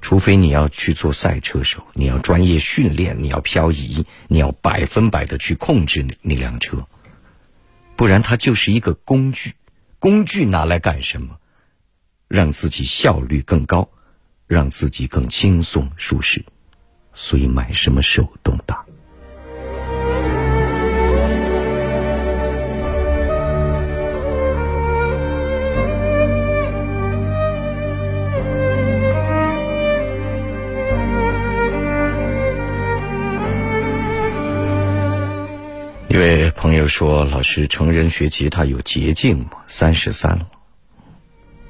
[0.00, 6.86] 除非你要去做赛车手，你要专业训练，你要漂移，你要百分百的去控制那辆车，
[7.96, 9.54] 不然它就是一个工具。
[9.98, 11.38] 工具拿来干什么？
[12.28, 13.88] 让自己效率更高，
[14.46, 16.44] 让自己更轻松舒适。
[17.14, 18.78] 所以买什么手动挡？
[36.08, 39.52] 一位朋友说：“老师，成人学吉他有捷径吗？
[39.66, 40.46] 三十三了，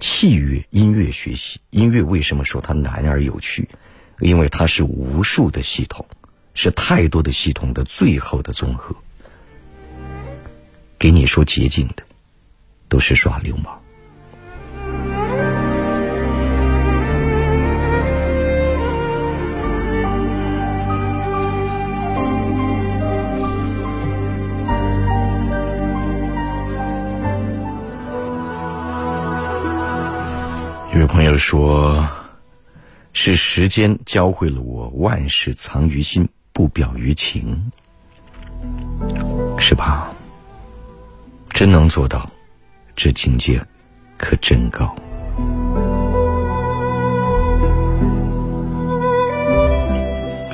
[0.01, 3.69] 器乐音乐学习，音乐为什么说它难而有趣？”
[4.23, 6.07] 因为它是无数的系统，
[6.55, 8.95] 是太多的系统的最后的综合。
[10.97, 12.05] 给你说捷径的，
[12.89, 13.79] 都是耍流氓。
[30.95, 32.09] 有位朋友说。
[33.13, 37.71] 是时间教会了我万事藏于心，不表于情，
[39.59, 40.13] 是吧？
[41.51, 42.29] 真能做到，
[42.97, 43.65] 这境界
[44.17, 44.95] 可真高。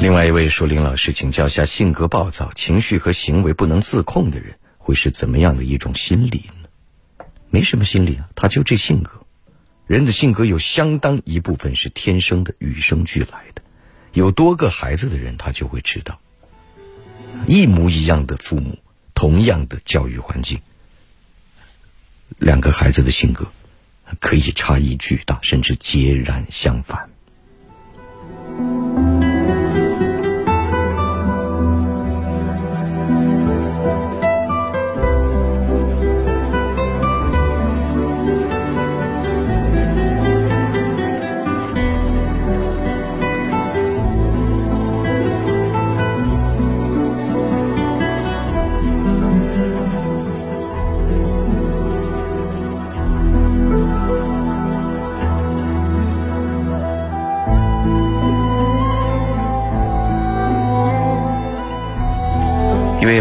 [0.00, 7.24] 另外一位说：“林老师，请教下，性格暴躁、情绪和行为不能自控的人，会是怎么样的一种心理呢？
[7.50, 9.12] 没什么心理啊，他就这性格。
[9.88, 13.62] 人的性格有相当一部分是天生的、与生俱来的。
[14.12, 16.20] 有多个孩子的人，他就会知道，
[17.46, 18.78] 一模一样的父母，
[19.14, 20.60] 同样的教育环境，
[22.36, 23.50] 两个孩子的性格
[24.20, 27.08] 可以差异巨大，甚至截然相反。”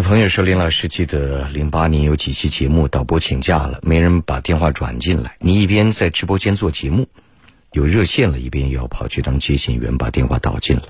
[0.08, 5.36] 朋友说：“林老师，记得零八年有几期节目导播请假了，没人把电话转进来。
[5.40, 7.10] 你一边在直播间做节目，
[7.74, 10.84] 有热线了，一边又要跑去当接线员把电话导进来。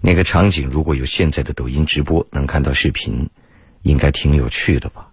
[0.00, 3.28] 那个场景，如果有现在的抖音直播，能看到视频，
[3.82, 5.08] 应该挺有趣的吧？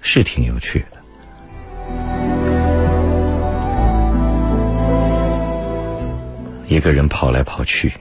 [0.00, 0.98] 是挺有趣的。
[6.66, 7.92] 一个人跑来跑去。”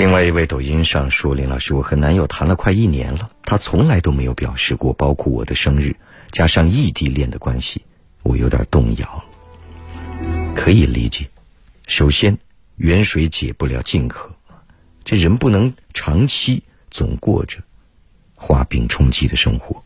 [0.00, 5.94] 另外一位抖音上说：“林老师，我和男友谈了快一年了，他从来都没有表示过，包括我的生日，
[6.30, 7.82] 加上异地恋的关系，
[8.22, 9.24] 我有点动摇。
[10.56, 11.28] 可以理解，
[11.86, 12.38] 首先
[12.76, 14.30] 远水解不了近渴，
[15.04, 17.58] 这人不能长期总过着
[18.34, 19.84] 画饼充饥的生活，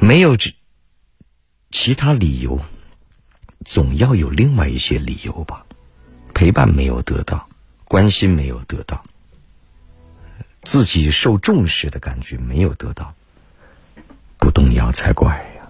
[0.00, 0.52] 没有这
[1.70, 2.60] 其他理由，
[3.64, 5.64] 总要有另外一些理由吧？
[6.34, 7.48] 陪伴没有得到。”
[7.88, 9.04] 关心没有得到，
[10.64, 13.14] 自己受重视的感觉没有得到，
[14.38, 15.62] 不动摇才怪呀！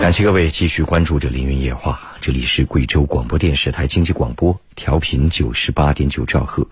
[0.00, 6.66] 感谢各位继续关注着《凌云夜话》，这里是贵州广播电视台经济广播，调频九十八点九兆赫。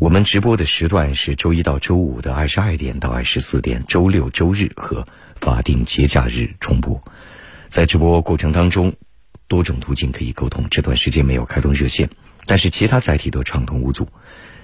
[0.00, 5.06] 我们直播的时段是周一到周五的二十二点到二十四点，周六、周日和
[5.40, 7.00] 法定节假日重播。
[7.68, 8.92] 在直播过程当中，
[9.46, 10.66] 多种途径可以沟通。
[10.68, 12.10] 这段时间没有开通热线，
[12.44, 14.08] 但是其他载体都畅通无阻。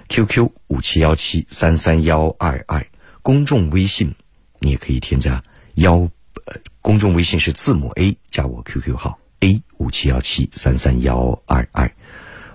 [0.08, 2.84] QQ 五七幺七三三幺二二，
[3.22, 4.12] 公众微信
[4.58, 5.42] 你也可以添加
[5.74, 6.10] 幺，
[6.44, 11.92] 呃，公众微信是字母 A 加我 QQ 号 A 五七幺七三三幺二二，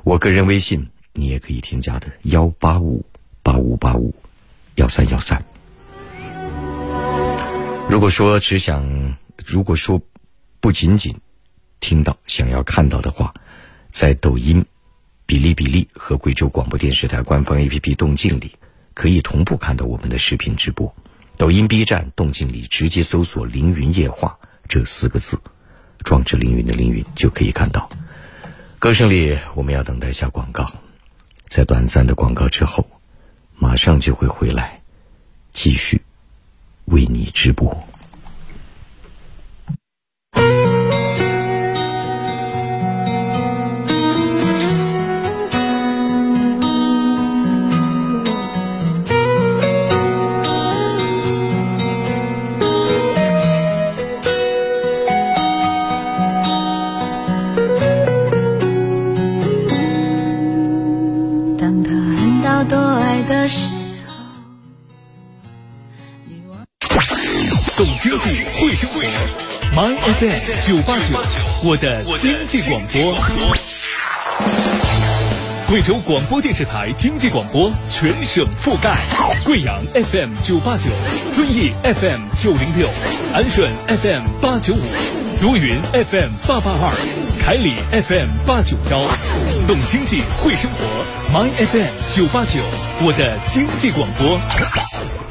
[0.03, 0.89] 我个人微信。
[1.15, 3.03] 你也可以添加的幺八五
[3.41, 4.13] 八五八五
[4.75, 5.43] 幺三幺三。
[7.89, 10.01] 如果说只想，如果说
[10.59, 11.15] 不仅仅
[11.79, 13.33] 听到想要看到的话，
[13.91, 14.65] 在抖音、
[15.25, 18.51] 哔哩哔哩和贵州广播电视台官方 APP 动静里，
[18.93, 20.93] 可以同步看到我们的视频直播。
[21.37, 24.37] 抖音、B 站动静里直接搜索“凌云夜话”
[24.67, 25.39] 这四个字，
[26.03, 27.89] 壮志凌云的凌云就可以看到。
[28.79, 30.71] 歌声里，我们要等待一下广告。
[31.55, 32.85] 在短暂的广告之后，
[33.55, 34.81] 马上就会回来，
[35.53, 36.01] 继续
[36.83, 37.87] 为你直播。
[70.17, 70.31] FM
[70.65, 71.19] 九八九，
[71.67, 73.13] 我的经济广播。
[75.67, 78.95] 贵州广播电视台经济广播全省覆盖。
[79.43, 80.89] 贵阳 FM 九八九，
[81.33, 82.87] 遵义 FM 九零六，
[83.33, 86.93] 安顺 FM 八九五，多云 FM 八八二，
[87.41, 89.01] 凯里 FM 八九幺。
[89.67, 90.77] 懂经济，会生活。
[91.33, 92.61] My FM 九八九，
[93.01, 95.24] 我的经济广播。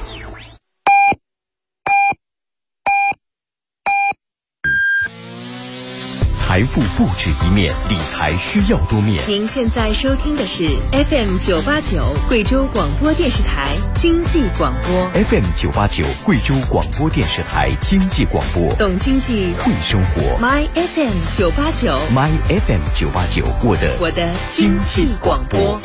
[6.55, 9.21] 财富不止一面，理财需要多面。
[9.27, 20.23] 您现在收听的是 FM 九八九贵州广播电视台经济广播，FM 九八九贵州广播电视台经济广播，懂经济会生活。
[20.41, 25.81] My FM 九八九，My FM 九八九，我的我的经济广播，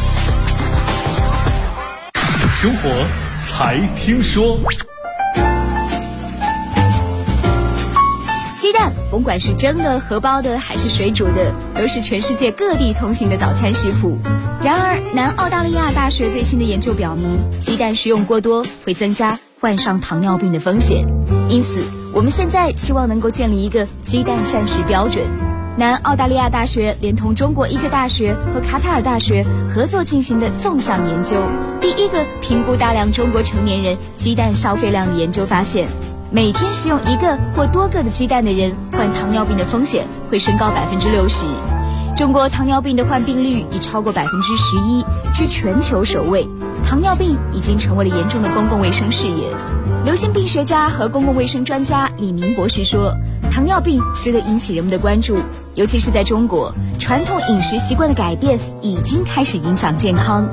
[2.54, 2.92] 生活
[3.48, 4.60] 才听说。
[8.70, 14.20] 鸡蛋，甭管是蒸的、荷包的还是水煮的，都是全世界各地通行的早餐食谱。
[14.64, 21.04] 然而，南澳大利亚大学最新的研究表明，鸡蛋食用过多会增加患上糖尿病的风险。
[21.50, 25.26] 因此，我们现在希望能够建立一个鸡蛋膳食标准。
[25.76, 29.44] 南澳大利亚大学连同中国医科大学和卡塔尔大学
[29.74, 31.42] 合作进行的纵向研究，
[31.82, 35.88] 第一个评估大量中国成年人鸡蛋消费量的研究发现。
[36.32, 41.48] 每天食用一个或多个的鸡蛋的人，患糖尿病的风险会升高百分之六十。
[42.16, 45.04] 中国糖尿病的患病率已超过百分之十一，
[45.34, 46.48] 居全球首位。
[46.86, 49.48] 糖尿病已经成为了严重的公共卫生事业。
[50.06, 53.16] 流行病学家和公共卫生专家李明博士说，
[53.50, 55.40] 糖尿病值得引起人们的关注，
[55.74, 60.48] 尤其是在中国，传统饮食习惯的改变已经开始影响健康。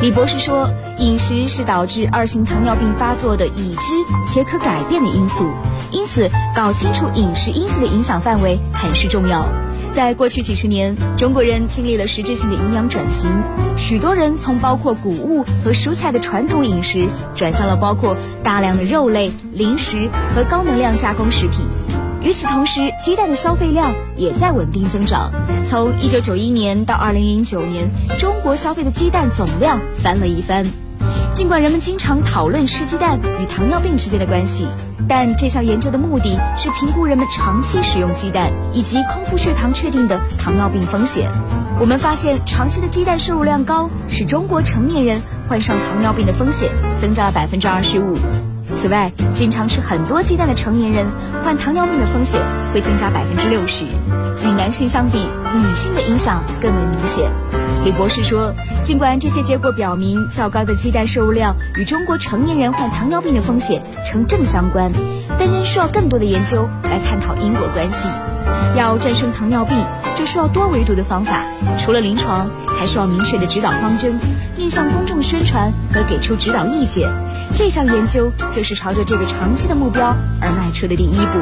[0.00, 0.68] 李博士说，
[0.98, 3.94] 饮食是导致二型糖尿病发作的已知
[4.26, 5.48] 且可改变的因素，
[5.92, 9.46] 因此搞清楚饮食因素的影响范围很是重要。
[9.92, 13.30] 在过去几十年，中国人经历了实质性的营养转型，
[13.76, 21.66] 许多人从包括谷物和蔬菜的传统饮食，转向了包括大量的肉类、零食和高能量加工食品。
[22.24, 25.30] 与此同时，鸡蛋的消费量也在稳定增长。
[25.68, 30.64] 从1991年到2009年，中国消费的鸡蛋总量翻了一番。
[31.34, 34.66] 尽管人们经常讨论吃鸡蛋与糖尿病之间的关系，
[35.06, 41.30] 但这项研究的目的是评估人们长期食用鸡蛋以及空腹血糖确定的糖尿病风险。
[41.78, 46.70] 我们发现，长期的鸡蛋摄入量高，使中国成年人患上糖尿病的风险
[47.02, 48.16] 增加了百分之二十五。
[48.76, 51.06] 此外，经常吃很多鸡蛋的成年人
[51.42, 52.40] 患糖尿病的风险
[52.72, 53.84] 会增加百分之六十。
[53.84, 57.30] 与男性相比，女性的影响更为明显。
[57.84, 58.52] 李博士说，
[58.82, 64.92] 尽管这些结果表明较高的鸡蛋摄入量与中国成年人患糖尿病的风险呈正相关，
[65.38, 68.08] 但仍需要更多的研究来探讨因果关系。
[68.76, 69.78] 要战胜糖尿病，
[70.16, 71.44] 这需要多维度的方法，
[71.78, 74.18] 除了临床，还需要明确的指导方针，
[74.56, 77.10] 面向公众宣传和给出指导意见。
[77.56, 81.38] 这项研究就是朝着这个长期的目标而迈出的第一步。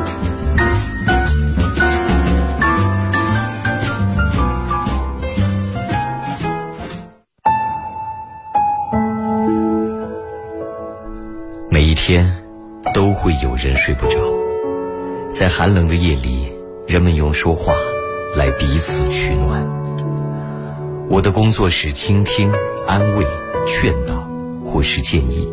[11.71, 12.27] 每一天
[12.93, 14.19] 都会有人睡不着，
[15.33, 16.53] 在寒冷的夜里，
[16.87, 17.73] 人们用说话
[18.37, 19.67] 来彼此取暖。
[21.09, 22.51] 我的工作是倾听、
[22.87, 23.27] 安慰、
[23.67, 24.27] 劝导
[24.65, 25.53] 或是建议。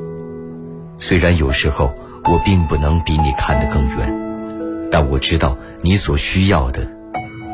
[0.97, 1.93] 虽然有时候
[2.25, 6.81] 我并不能比你看得更远，但我知道你所需要的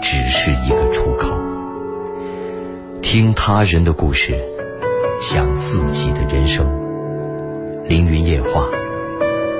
[0.01, 1.35] 只是一个出口。
[3.01, 4.37] 听他人的故事，
[5.21, 6.65] 想自己的人生。
[7.87, 8.65] 凌云夜话，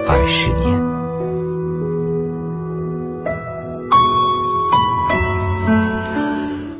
[0.08, 0.95] 二十年。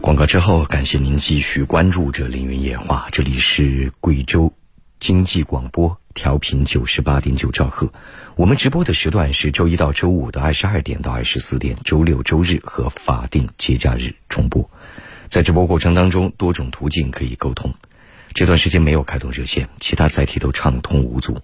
[0.06, 4.54] 广告之后，感谢您继续关注着凌云夜话，这里是贵州
[5.00, 6.00] 经济广播。
[6.14, 7.92] 调频九十八点九兆赫，
[8.36, 14.70] 我们直播的时段是周一到周五的二十二点到二十四点，周六、周日和法定节假日重播。
[15.28, 17.74] 在直播过程当中，多种途径可以沟通。
[18.32, 21.40] 这段时间没有开通热线，其他载体都畅通无阻。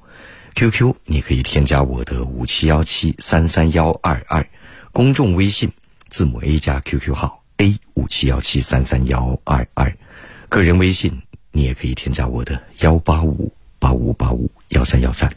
[0.53, 4.47] QQ 你可以添加我的五七幺七三三幺二二，
[4.91, 5.71] 公众微信
[6.09, 9.95] 字母 A 加 QQ 号 A 五七幺七三三幺二二，
[10.49, 13.53] 个人微信你也可以添加我的幺八五。
[13.77, 15.31] 八五八五幺三幺三。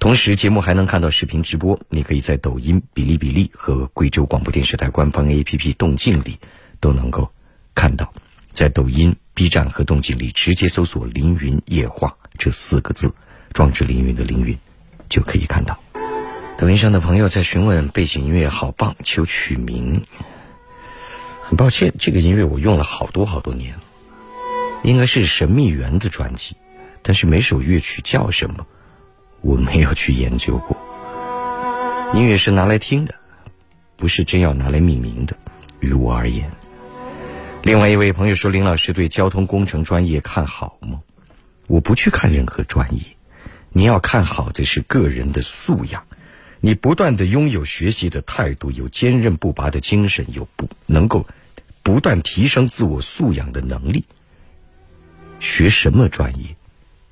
[0.00, 6.38] 同时，节目还能看到视频直播，你可以在抖音、哔哩哔哩和贵州广播电视台官方 APP 动静里
[6.80, 7.30] 都能够
[7.76, 8.12] 看到。
[8.50, 13.14] 在抖音、B 站和动静里直接搜索“凌云夜话”这四个字，
[13.52, 14.58] 壮志凌云的凌云，
[15.08, 15.78] 就可以看到。
[16.58, 20.02] 抖音上的朋友在询问背景音乐好棒，求取名。
[21.46, 23.82] 很抱歉，这个音乐我用了好多好多年了，
[24.82, 26.56] 应该是神秘园的专辑。
[27.02, 28.66] 但是每首乐曲叫什么，
[29.42, 30.74] 我没有去研究过。
[32.14, 33.14] 音乐是拿来听的，
[33.96, 35.36] 不是真要拿来命名的。
[35.80, 36.50] 于我而言，
[37.62, 41.02] 另外一位朋友说：“林老师对交通工程专业看好吗？”
[41.68, 43.02] 我不去看任何专业，
[43.70, 46.06] 你要看好的是个人的素养，
[46.64, 51.26] 你不断的拥有学习的态度，有坚韧不拔的精神，有不能够
[51.82, 54.02] 不断提升自我素养的能力，
[55.40, 56.56] 学什么专业，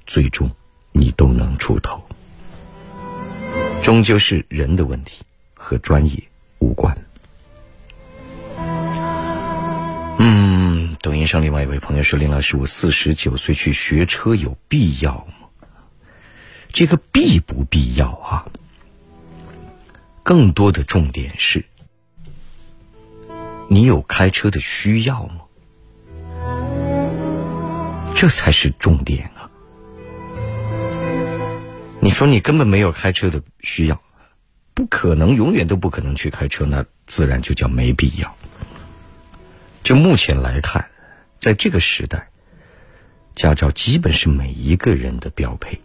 [0.06, 0.50] 最终
[0.92, 2.02] 你都能出头。
[3.82, 5.22] 终究是人的问题，
[5.52, 6.12] 和专业
[6.58, 6.96] 无关。
[10.18, 15.66] 嗯，抖音上另外一位朋友说：“林老师，我四十九岁去学车有必要吗？
[16.72, 18.46] 这个必不必要啊？
[20.22, 21.64] 更多的重点是，
[23.68, 25.40] 你有开车的需要吗？
[28.14, 29.50] 这才是重点啊！
[32.00, 34.00] 你说你根本没有开车的需要，
[34.74, 38.36] 不可能，永远都不可能去开车，那自然就叫没必要。”
[39.82, 40.88] 就目前来看，
[41.40, 42.28] 在这个时代，
[43.34, 45.80] 驾照基本是每一个人的标配。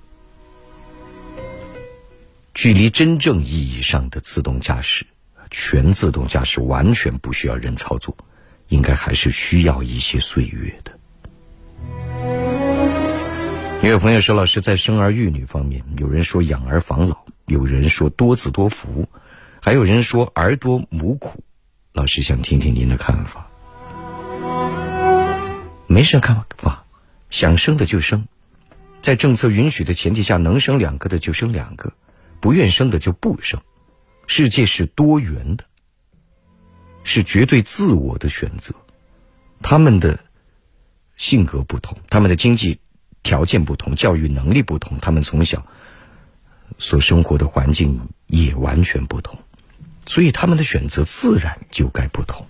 [2.58, 5.06] 距离真正意义上的自动驾驶、
[5.52, 8.18] 全自动驾驶完全不需要人操作，
[8.68, 10.92] 应该还是需要一些岁月的。
[13.88, 19.08] 有朋友说：“老师，在生儿育女方面，有人说养儿防老，有人说多子多福，
[19.62, 21.44] 还有人说儿多母苦。”
[21.94, 23.48] 老师想听听您的看法。
[25.86, 26.86] 没什么看法，
[27.30, 28.28] 想生的就生，
[29.04, 31.94] 在政策允许的前提下，能生两个的就生两个，
[32.40, 33.62] 不愿生的就不生。
[34.28, 35.64] 世界是多元的，
[37.04, 38.76] 是绝对自我的选择。
[39.62, 40.20] 他们的
[41.16, 42.80] 性格不同，他们的经济
[43.24, 45.66] 条件不同，教育能力不同，他们从小
[46.78, 49.40] 所生活的环境也完全不同，
[50.06, 52.46] 所以他们的选择自然就该不同。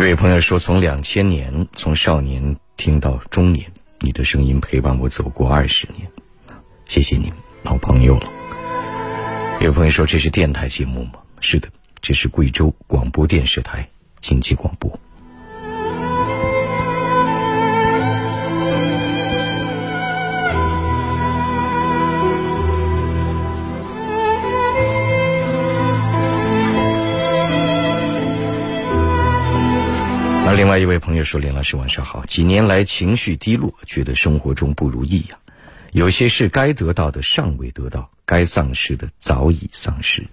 [0.00, 6.10] 这位朋友说：“从两千年，从少年听到中年，你的声音陪伴我走过二十年，
[6.86, 7.30] 谢谢你，
[7.62, 8.26] 老朋友了。”
[9.60, 11.68] 有朋友说：“这是电台节目吗？”是的，
[12.00, 13.86] 这是贵州广播电视台
[14.20, 14.98] 经济广播。
[30.50, 32.26] 而另外一位朋友说：“林老师，晚上好。
[32.26, 35.38] 几年来情绪低落，觉得生活中不如意呀。
[35.92, 40.26] 有些事该得到的尚未得到，该丧失的早已丧失。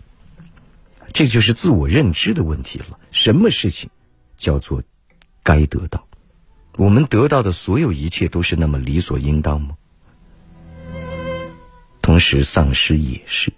[1.14, 3.00] 这就是自我认知的问题了。
[3.12, 3.92] 什么事情
[4.40, 4.82] 叫做
[5.44, 6.08] 该得到？
[6.78, 9.76] 我们得到的所有一切都是那么理所应当吗？
[12.02, 13.54] 同时，丧失也是。”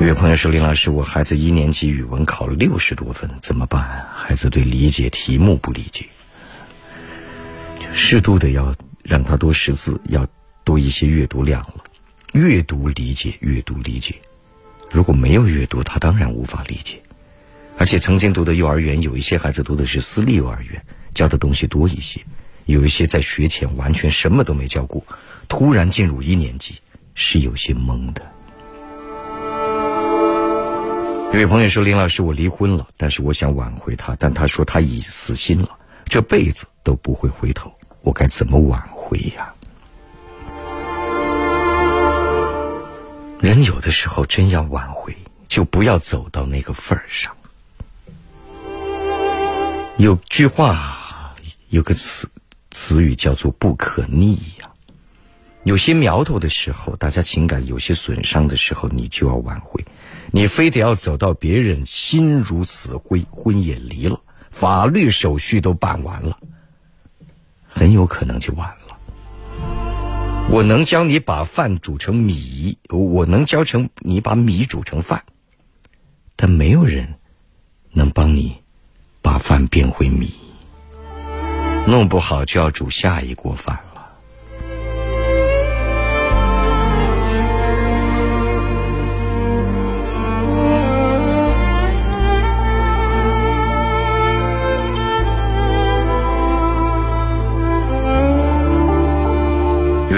[0.00, 4.08] 有位朋友说：“林老师，我孩子一年级语文考了六十多分，怎么办？
[4.14, 6.06] 孩子对理解题目不理解，
[7.92, 10.26] 适度的要让他多识字，要
[10.64, 11.84] 多一些阅读量了。
[12.32, 14.14] 阅读理解，阅读理解。
[14.90, 17.02] 如果没有阅读，他当然无法理解。
[17.76, 20.82] 而且曾经读的幼儿园，有一些孩子读的是私立幼儿园，
[21.12, 22.20] 教的东西多一些；
[22.64, 25.04] 有一些在学前完全什么都没教过，
[25.46, 26.76] 突然进入一年级，
[27.14, 28.26] 是有些懵的。”
[31.32, 35.68] 有位朋友说：“林老师，我离婚了，但是我想挽回他，但他说他已死心了，
[36.06, 37.72] 这辈子都不会回头，
[38.02, 39.54] 我该怎么挽回呀？”
[43.40, 45.16] 人有的时候真要挽回，
[45.46, 47.32] 就不要走到那个份儿上。
[49.98, 51.36] 有句话，
[51.68, 52.28] 有个词
[52.72, 54.68] 词语叫做“不可逆”呀。
[55.62, 59.84] 有些苗头的时候，大家情感有些损伤的时候，你就要挽回。
[60.32, 64.20] 你非得要走到别人心如死灰，婚也离了，
[64.50, 66.38] 法律手续都办完了，
[67.66, 68.96] 很有可能就晚了。
[70.50, 75.24] 我能教你把饭煮成米，我能教成你把米煮成饭，
[76.36, 77.14] 但没有人
[77.92, 78.56] 能帮你
[79.22, 80.32] 把饭变回米。
[81.86, 83.80] 弄不好就要煮下一锅饭。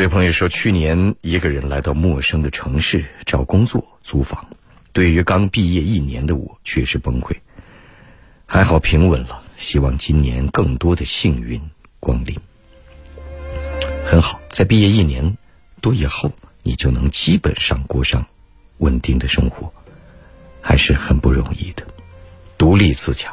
[0.03, 4.45] 位朋友说，去年一个人来到陌生的城市找工作租房，
[4.93, 7.37] 对于刚毕业一年的我，确实崩溃。
[8.45, 11.63] 还好平稳了，希望今年更多的幸运
[12.01, 12.37] 光临。
[14.05, 15.39] 很好，在毕业一年
[15.81, 16.33] 多以后，
[16.65, 18.27] 你就能基本上过上
[18.79, 19.73] 稳定的生活。
[20.61, 21.87] 还是很不容易的。
[22.59, 23.33] 独立自强，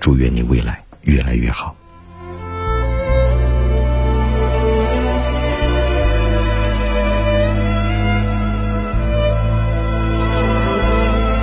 [0.00, 1.76] 祝愿你未来越来越好。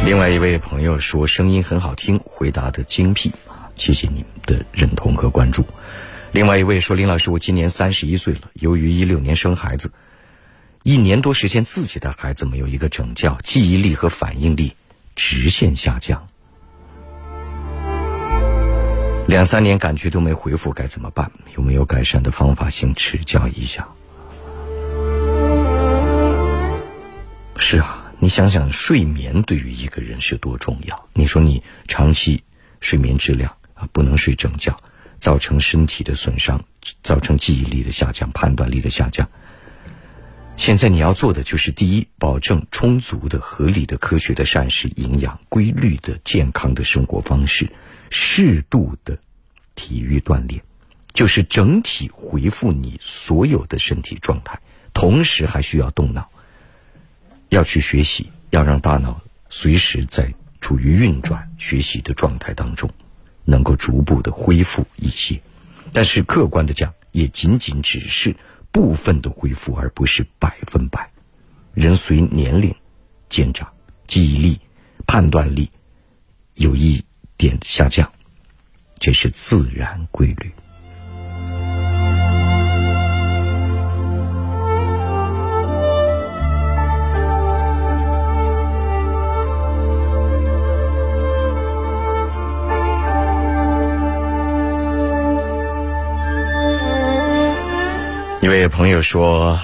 [0.06, 3.32] 另外一位朋友说声音很好听，回答的精辟，
[3.76, 5.66] 谢谢你们的认同和关注。
[6.34, 9.92] 另外一位说林老师，我今年三十一岁了，由于一六年生孩子，
[10.84, 14.76] 一年多时间自己的孩子没有一个整教，记忆力和反应力
[15.16, 16.28] 直线下降，
[19.26, 21.32] 两三年感觉都没回复，该怎么办？
[21.56, 22.70] 有没有改善的方法？
[22.70, 23.88] 请指教一下。
[27.58, 28.03] 是啊。
[28.20, 31.10] 你想想，睡眠对于一个人是多重要？
[31.14, 32.42] 你说你长期
[32.80, 34.78] 睡眠质量啊不能睡整觉，
[35.20, 36.64] 造成身体的损伤，
[37.02, 39.30] 造成记忆力的下降、判断力的下降。
[40.56, 47.70] 现在你要做的就是：第一，保证充足的、合理的、科学的膳食营养、规律的、健康的生活方式，
[48.10, 49.18] 适度的
[49.76, 50.62] 体育锻炼，
[51.14, 54.62] 就是整体恢复你所有的身体状态。
[54.94, 56.30] 同时还需要动脑。
[57.54, 62.90] 要去学习，要让大脑随时在处于运转学习的状态当中，
[63.46, 65.40] 能够逐步的恢复一些。
[65.92, 68.36] 但是客观的讲，也仅仅只是
[68.72, 71.12] 部分的恢复，而不是百分百。
[71.76, 72.76] 人随年龄
[73.30, 73.72] 渐长，
[74.08, 74.60] 记忆力、
[75.06, 75.70] 判断力
[76.56, 77.06] 有一
[77.38, 78.12] 点下降，
[78.98, 80.52] 这是自然规律。
[98.44, 99.58] 一位朋友说：“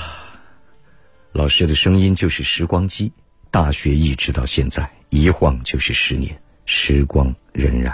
[1.34, 3.11] 老师的声音就是时光机，
[3.51, 7.91] 大学一直到现在，一晃就是十年，时光荏苒。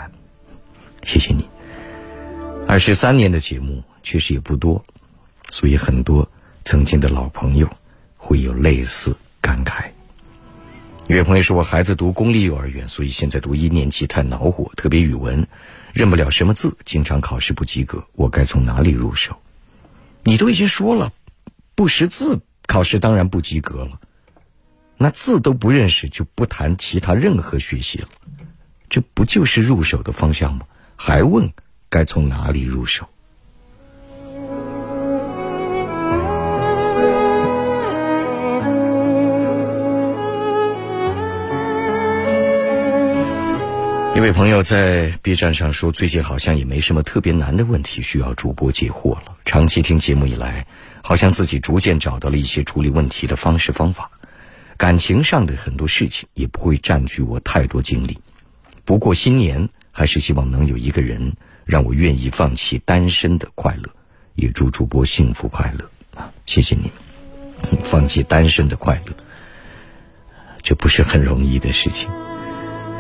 [1.02, 1.44] 谢谢你，
[2.68, 4.86] 二十三年的节目确实也不多，
[5.50, 6.30] 所以很多
[6.66, 7.68] 曾经的老朋友
[8.16, 9.86] 会有类似感慨。”
[11.10, 15.48] 一位朋友说：“我孩子读公立幼儿园，所以现在读一年级太恼火，特别语文
[15.94, 19.36] 认不了什么字，经常考试不及格，我该从哪里入手？”
[20.28, 21.14] 你都已经说了，
[21.76, 24.00] 不识字考试当然不及格了。
[24.98, 28.08] 那字都不认识，就不谈其他任何学习了。
[28.90, 30.66] 这不就是入手的方向吗？
[30.96, 31.54] 还问
[31.92, 33.08] 该从哪里入手？
[44.16, 49.35] 一位朋友在 B 站上说，最近好像也没什么特别难的问题需要主播解惑了。
[49.46, 50.66] 长期听节目以来，
[51.02, 54.12] 好像自己逐渐找到了一些处理问题的方式方法。
[54.76, 58.20] 感情上的很多事情也不会占据我太多精力。
[58.84, 61.34] 不过新年还是希望能有一个人
[61.64, 63.90] 让我愿意放弃单身的快乐。
[64.34, 66.30] 也祝主播幸福快乐啊！
[66.46, 66.92] 谢谢你，
[67.86, 69.14] 放弃单身的快乐，
[70.62, 72.12] 这不是很容易的事情。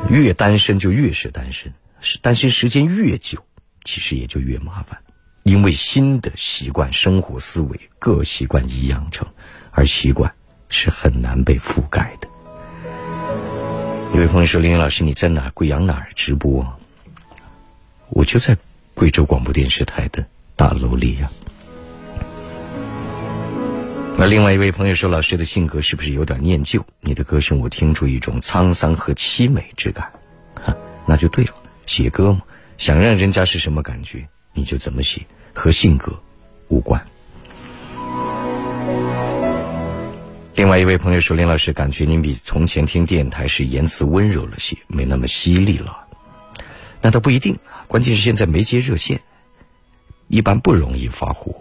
[0.09, 3.43] 越单身就越是单身，是单身时间越久，
[3.83, 5.01] 其实也就越麻烦，
[5.45, 9.27] 因为新的习惯、生活思维、各习惯已养成，
[9.69, 10.33] 而习惯
[10.69, 12.27] 是很难被覆盖的。
[14.15, 15.51] 有位朋友说：“林老师，你在哪？
[15.53, 16.65] 贵阳哪儿直播？”
[18.09, 18.57] 我就在
[18.95, 20.25] 贵州广播电视台的
[20.55, 21.29] 大楼里呀。
[24.17, 26.83] 那另外一位朋友说：“老师的性格是不是有点念旧？
[27.01, 30.11] 你的歌声我听出一种沧桑和凄美之感，
[30.55, 30.75] 哈，
[31.05, 31.53] 那就对了。
[31.85, 32.41] 写歌嘛，
[32.79, 35.21] 想让人家是什么感觉，你就怎么写，
[35.55, 36.13] 和性格
[36.67, 37.03] 无关。”
[40.53, 46.05] 另外一位朋友说：“林老师，感觉您比从前听电台时言辞温柔了些，没那么犀利了。
[47.01, 49.19] 那倒不一定，关键是现在没接热线，
[50.27, 51.53] 一般不容易发火。”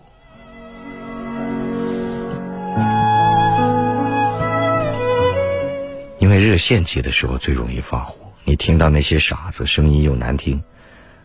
[6.21, 8.15] 因为热线接的时候最容易发火，
[8.45, 10.63] 你听到那些傻子声音又难听，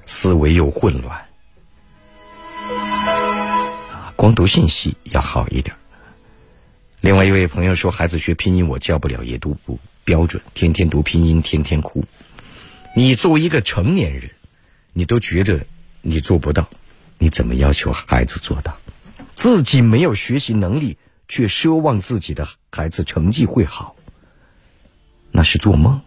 [0.06, 1.29] 思维又混乱，
[4.20, 5.78] 光读信息要好一点。
[7.00, 12.04] 另外一位朋友说，孩子学拼音我教不了，也读不标准，天天读拼音，天天哭。
[12.98, 14.32] 你作为一个成年人，
[14.92, 15.66] 你都觉得
[16.02, 16.70] 你做不到，
[17.18, 18.78] 你怎么要求孩子做到？
[19.32, 20.98] 自己没有学习能力，
[21.30, 23.96] 却奢望自己的孩子成绩会好。
[25.32, 26.02] 那是做梦。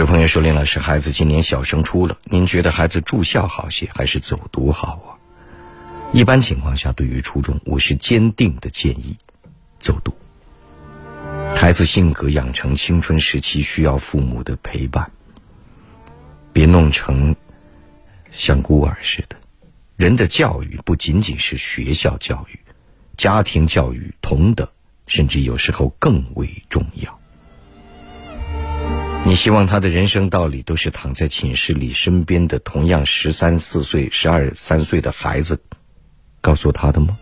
[0.00, 5.08] 有朋友说：“林老师，孩子今年小升初了，您觉得孩子住校好些，还是走读好啊？”
[6.14, 9.18] 一般情况下，对于初中，我是坚定的建议
[9.78, 10.16] 走读。
[11.54, 15.10] 孩子性格养成青春时期需要父母的陪伴，
[16.50, 17.36] 别弄成
[18.32, 19.36] 像孤儿似的。
[19.96, 22.58] 人的教育不仅仅是学校教育，
[23.18, 24.66] 家庭教育同等，
[25.06, 27.19] 甚至有时候更为重要。
[29.22, 35.60] 你希望他的人生道理都是躺在寝室里身边的同样十三四岁、十二三岁的孩子
[36.40, 37.18] 告诉他的吗？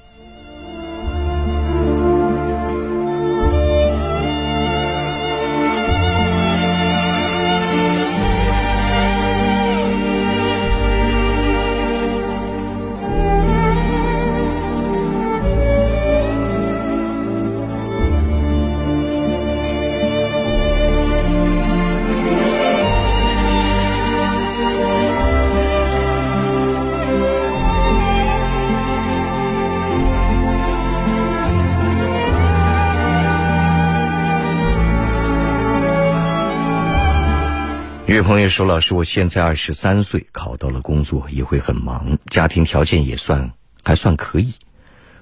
[38.19, 43.53] 有朋友说：“老师，我现在二十三岁，考到了工作，也会很忙，家庭条件也算
[43.85, 44.55] 还算可以，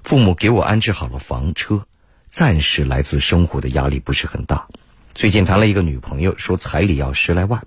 [0.03, 1.84] 父母给我安置好了房车，
[2.30, 4.66] 暂时来自生活的压力不是很大。
[5.14, 7.66] 最近谈了一个女朋友，说彩礼要十来万，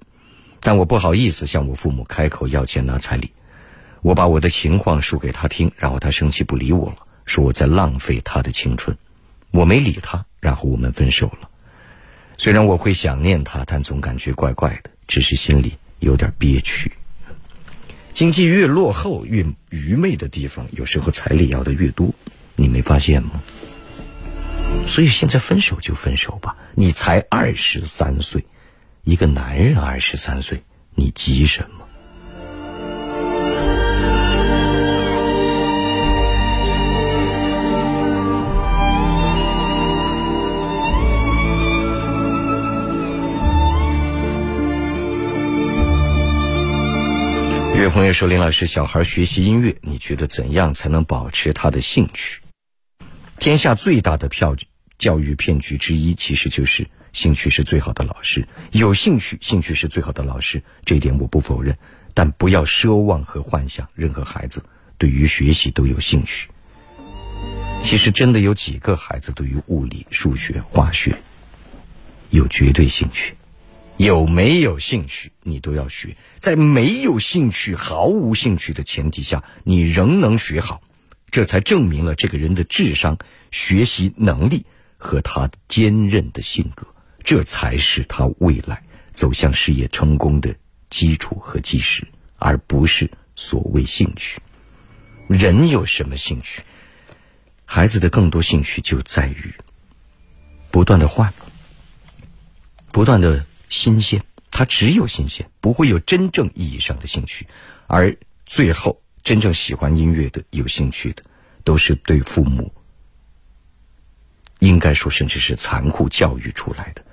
[0.61, 3.31] 但我不好意思向我父母开口要钱拿彩礼。
[4.01, 8.97] 我把我的情况说给他听，然后他生气不理我了，说我在浪费他的青春。
[9.51, 11.48] 我没理他，然后我们分手了。
[12.39, 16.91] 虽然我会想念他，但总感觉怪怪的。”只是心里有点憋屈。
[18.11, 22.13] 经济越落后、越愚昧的地方，有时候彩礼要的越多，
[22.55, 23.41] 你没发现吗？
[24.87, 26.55] 所以现在分手就分手吧。
[26.75, 28.45] 你才二十三岁，
[29.03, 30.63] 一个男人二十三岁，
[30.95, 31.78] 你急什么？
[47.83, 52.41] 有朋友说：“林老师，小孩学习音乐，你觉得怎样才能保持他的兴趣？
[53.39, 54.55] 天下最大的票
[54.97, 58.45] 教育骗局之一，其实就是兴趣是最好的老师。
[58.71, 61.77] 有兴趣，兴趣是最好的老师，这一点我不否认。
[62.13, 64.61] 但不要奢望和幻想，任何孩子
[64.97, 66.49] 对于学习都有兴趣。
[67.81, 71.17] 其实，真的有几个孩子对于物理、数学、化学
[72.29, 73.35] 有绝对兴趣？”
[73.99, 76.15] 有没有兴趣，你都要学。
[76.37, 80.81] 在没有兴趣、毫无兴趣的前提下，你仍能学好，
[81.31, 83.17] 这才证明了这个人的智商、
[83.51, 84.65] 学习能力
[84.97, 86.87] 和他坚韧的性格，
[87.25, 88.81] 这才是他未来
[89.11, 90.55] 走向事业成功的
[90.89, 92.07] 基础和基石，
[92.37, 94.39] 而不是所谓兴趣。
[95.27, 96.61] 人有什么兴趣？
[97.65, 99.53] 孩子的更多兴趣就在于
[100.71, 101.33] 不断的换，
[102.93, 103.45] 不断的。
[103.69, 107.47] 新鲜，他只有新鲜，不会有真正意义上的兴趣。
[107.87, 111.23] 而最后，真正喜欢音乐的、有兴趣的，
[111.63, 112.71] 都是对父母，
[114.59, 117.05] 应该说甚至是残酷教育出来的。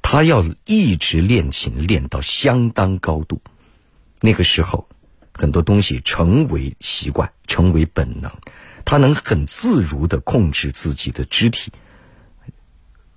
[0.00, 3.40] 他要一直练琴，练到相当高度，
[4.20, 4.88] 那个时候，
[5.32, 8.30] 很多东西成为习惯，成为本能，
[8.84, 11.72] 他能很自如的控制自己的肢体，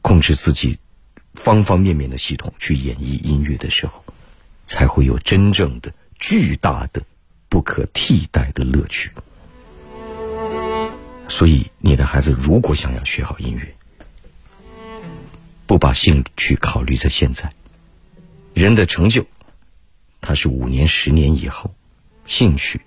[0.01, 0.79] 控制自己。
[1.39, 4.03] 方方面面的系统去演绎音乐的时候，
[4.65, 7.01] 才会有真正的巨大的、
[7.47, 9.09] 不可替代的乐趣。
[11.29, 13.75] 所以，你的孩子如果想要学好音乐，
[15.65, 17.51] 不把兴趣考虑在现在，
[18.53, 19.25] 人的成就，
[20.19, 21.73] 他是五年、十年以后，
[22.25, 22.81] 兴趣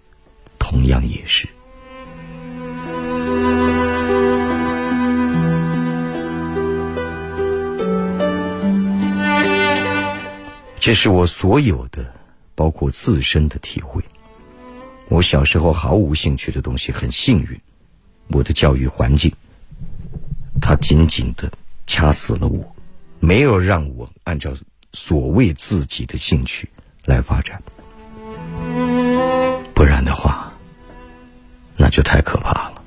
[0.59, 1.49] 同样也是。
[10.83, 12.13] 这是我所有的，
[12.57, 14.03] 包括自身的体会。
[15.09, 17.61] 我小时候毫无兴趣的东西，很幸运，
[18.31, 19.33] 我的教育环境，
[20.61, 21.49] 它紧紧的
[21.87, 22.75] 掐死了我，
[23.21, 24.53] 没有让我按照
[24.93, 26.69] 所谓自己的兴趣
[27.05, 27.63] 来发展。
[29.75, 30.53] 不然的话，
[31.77, 32.82] 那就太可怕了。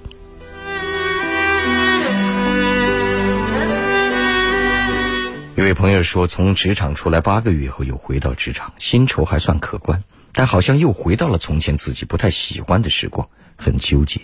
[5.57, 10.03] 一位朋友说从职场出来八个月后又回到职场薪酬还算可观
[10.33, 14.19] 但好像又回到了从前自己不太喜欢的时光很纠结。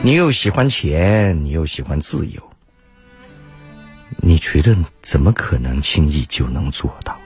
[0.00, 2.50] 你又喜欢钱你又喜欢自由
[4.16, 7.18] 你觉得怎么可能轻易就能做到？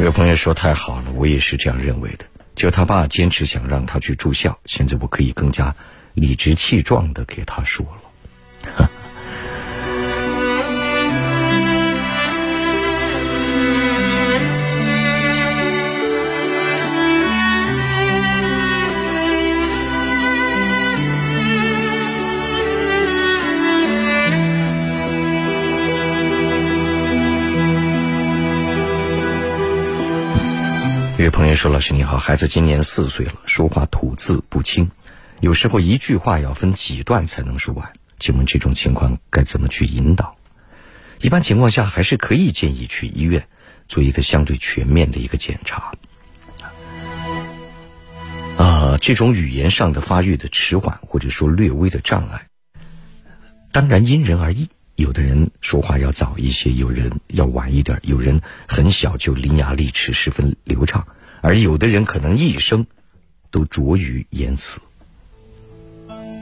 [0.00, 2.24] 有朋友说太好了我也是这样认为的
[2.54, 5.74] 就他爸坚持想让他去住校，现在我可以更加
[6.14, 8.90] 理直气壮的给他说了。
[31.24, 34.90] 有朋友说：“老师你好，孩子今年四岁了，说话吐字不清，
[35.38, 37.92] 有时候一句话要分几段才能说完。
[38.18, 40.36] 请问这种情况该怎么去引导？
[41.20, 43.46] 一般情况下还是可以建议去医院
[43.86, 45.92] 做一个相对全面的一个检查。
[48.56, 52.48] 啊，这种语言上的发育的迟缓或者说略微的障碍，
[53.70, 54.68] 当然因人而异。
[55.02, 61.04] 有的人说话要早一些，有人要晚一点，有人很小就伶牙俐齿，十分流畅，
[61.40, 62.86] 而有的人可能一生
[63.50, 64.80] 都拙于言辞。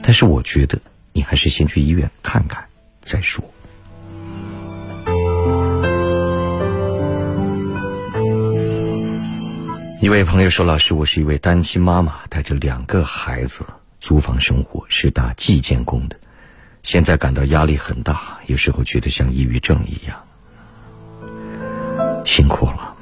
[0.03, 0.79] 但是我觉得
[1.11, 2.63] 你还是先去医院看看
[3.01, 3.43] 再说。
[10.01, 13.65] 一位朋友说：“老师，我是一位单亲妈妈，带着两个孩子
[13.97, 16.15] 租房生活，是打计件工的。”
[16.83, 20.23] 现在感到压力很大，有时候觉得像抑郁症一样。
[22.25, 22.95] 辛苦了，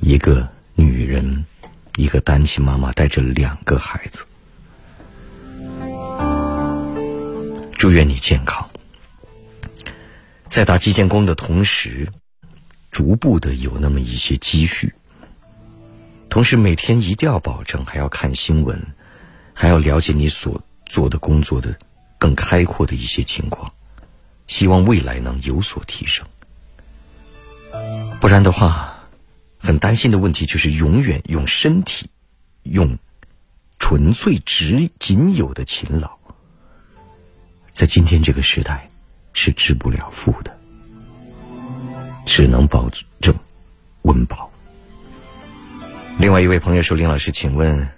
[0.00, 1.44] 一个女人，
[1.96, 4.24] 一个单亲妈妈带着两个孩子。
[7.72, 8.70] 祝愿你健康，
[10.48, 12.08] 在打基建工的同时，
[12.90, 14.92] 逐步的有那么一些积蓄。
[16.28, 18.80] 同时每天一定要保证，还要看新闻，
[19.52, 21.76] 还要了解你所做的工作的。
[22.18, 23.72] 更开阔的一些情况，
[24.52, 26.26] 希望未来能有所提升。
[28.20, 28.98] 不然的话，
[29.58, 32.10] 很担心的问题就是永远用身体、
[32.64, 32.98] 用
[33.78, 36.18] 纯粹只仅有的勤劳，
[37.70, 38.86] 在今天这个时代
[39.32, 40.54] 是致不了富的，
[42.26, 42.90] 只能保
[43.22, 43.34] 证
[44.02, 44.52] 温饱。
[46.18, 47.88] 另外一位朋友说：“林老师，请问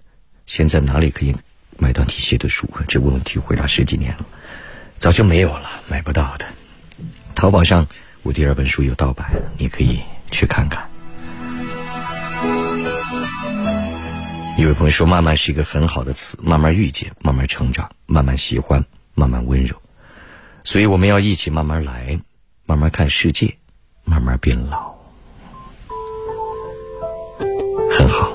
[0.47, 1.35] 现在哪里可以？”
[1.77, 4.25] 买到你写的书，这问题回答十几年了，
[4.97, 6.47] 早就没有了，买不到的。
[7.35, 7.87] 淘宝上
[8.23, 10.01] 我第二本书有盗版，你可以
[10.31, 10.89] 去看看。
[14.59, 18.83] 有位朋友说：“慢慢是一个很好的词，慢慢遇见，慢慢成长，慢慢喜欢，
[19.15, 19.77] 慢慢温柔。
[20.63, 22.19] 所以我们要一起慢慢来，
[22.65, 23.55] 慢慢看世界，
[24.05, 24.95] 慢慢变老。”
[27.93, 28.33] 很好。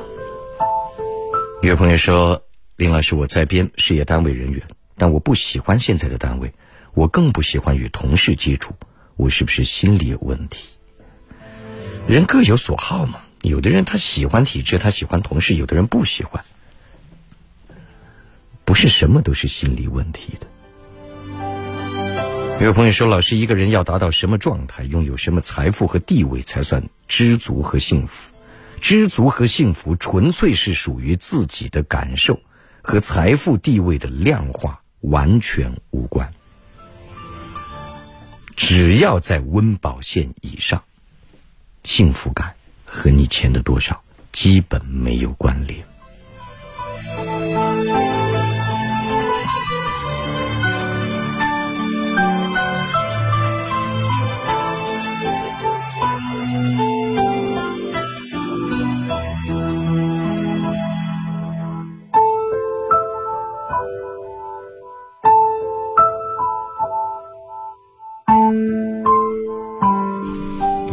[1.64, 2.42] 有位朋友说。
[2.76, 4.64] 林老师，我在编事业单位人员，
[5.00, 6.54] 但我不喜欢现在的单位，
[6.94, 8.76] 我更不喜欢与同事接触，
[9.16, 10.68] 我是不是心理有问题？
[12.06, 16.44] 人各有所好嘛，有的人他喜欢体制，他喜欢同事，有的人不喜欢，
[18.66, 20.46] 不是什么都是心理问题的。
[22.62, 28.34] 有朋友说，老师，一个人要达到什么状态，拥有什么财富和地位，才算知足和幸福？
[28.82, 32.42] 知足和幸福，纯粹是属于自己的感受。
[32.82, 36.30] 和财富地位的量化完全无关，
[38.56, 40.84] 只要在温饱线以上，
[41.84, 42.54] 幸福感
[42.86, 45.89] 和你钱的多少基本没有关联。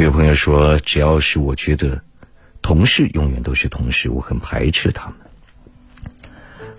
[0.04, 2.00] 有朋友说：“只要是我觉得，
[2.60, 5.16] 同事永远都是同事，我很排斥他们。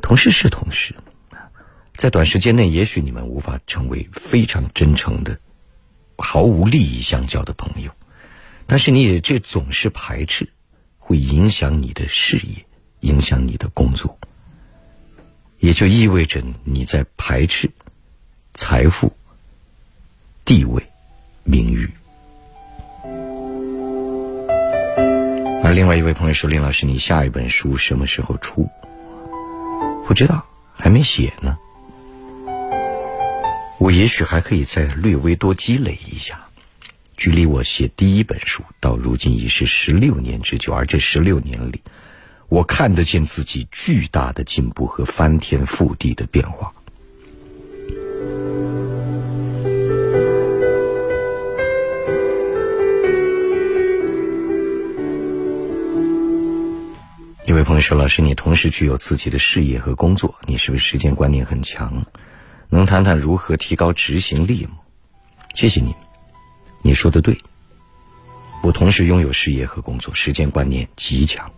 [0.04, 0.94] 同事是同事，
[1.96, 5.40] 在短时间内，也许你们无法成为非常真诚的、
[6.18, 7.92] 毫无利益相交的朋友，
[8.68, 10.48] 但是你也这总是排斥，
[11.00, 12.66] 会影响你的事业，
[13.00, 14.16] 影响你的工作，
[15.60, 17.68] 也就意味着你在排斥
[18.54, 19.12] 财富、
[20.46, 20.82] 地位、
[21.44, 21.90] 名誉。”
[25.68, 28.70] 而另外一位朋友说：“林老师，你下一本书什么时候出？
[30.08, 31.58] 不知道，还没写呢。
[33.78, 36.40] 我也许还可以再略微多积累一下。
[37.18, 41.82] 距离我写第一本书到如今已是十六年之久，而这十六年里，
[42.48, 46.72] 我看得见自己巨大的进步和翻天覆地的变化。”
[57.48, 62.06] 一位朋友说：“老师，你同时具有自己的事业和工作，你是不是时间观念很强？
[62.68, 64.72] 能谈谈如何提高执行力吗？”
[65.56, 65.96] 谢谢你，
[66.82, 67.38] 你说的对。
[68.62, 71.50] 我同时拥有事业和工作，时间观念极强，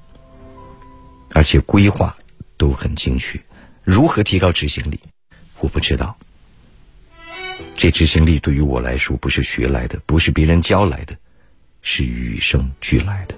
[1.33, 2.15] 而且规划
[2.55, 3.41] 都很精确。
[3.83, 4.99] 如何提高执行力？
[5.57, 6.15] 我不知道。
[7.75, 11.17] 这执行力对于我来说，不是学来的，不是别人教来的，
[11.81, 13.33] 是与生俱来的。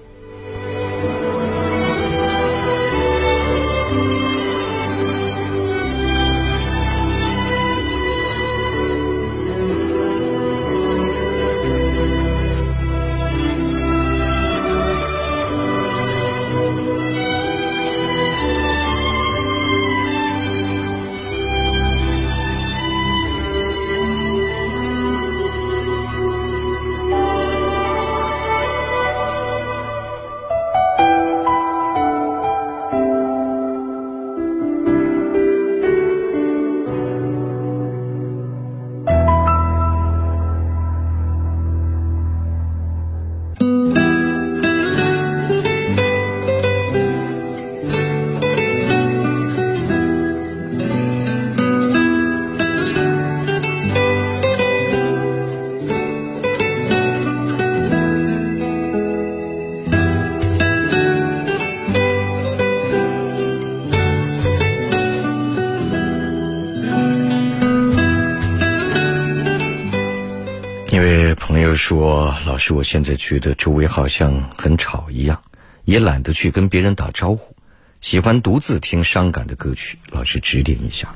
[72.61, 75.41] 是，我现在觉得周围好像很吵一样，
[75.83, 77.55] 也懒得去跟别人打招呼，
[78.01, 79.97] 喜欢独自听伤感的歌曲。
[80.11, 81.15] 老师指点一下，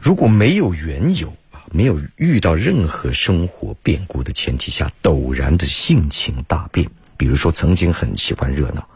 [0.00, 8.88] 如果没有缘由啊，没有遇到任何生活变故的前提下，陡然的性情大变，比如说曾经很喜欢热闹，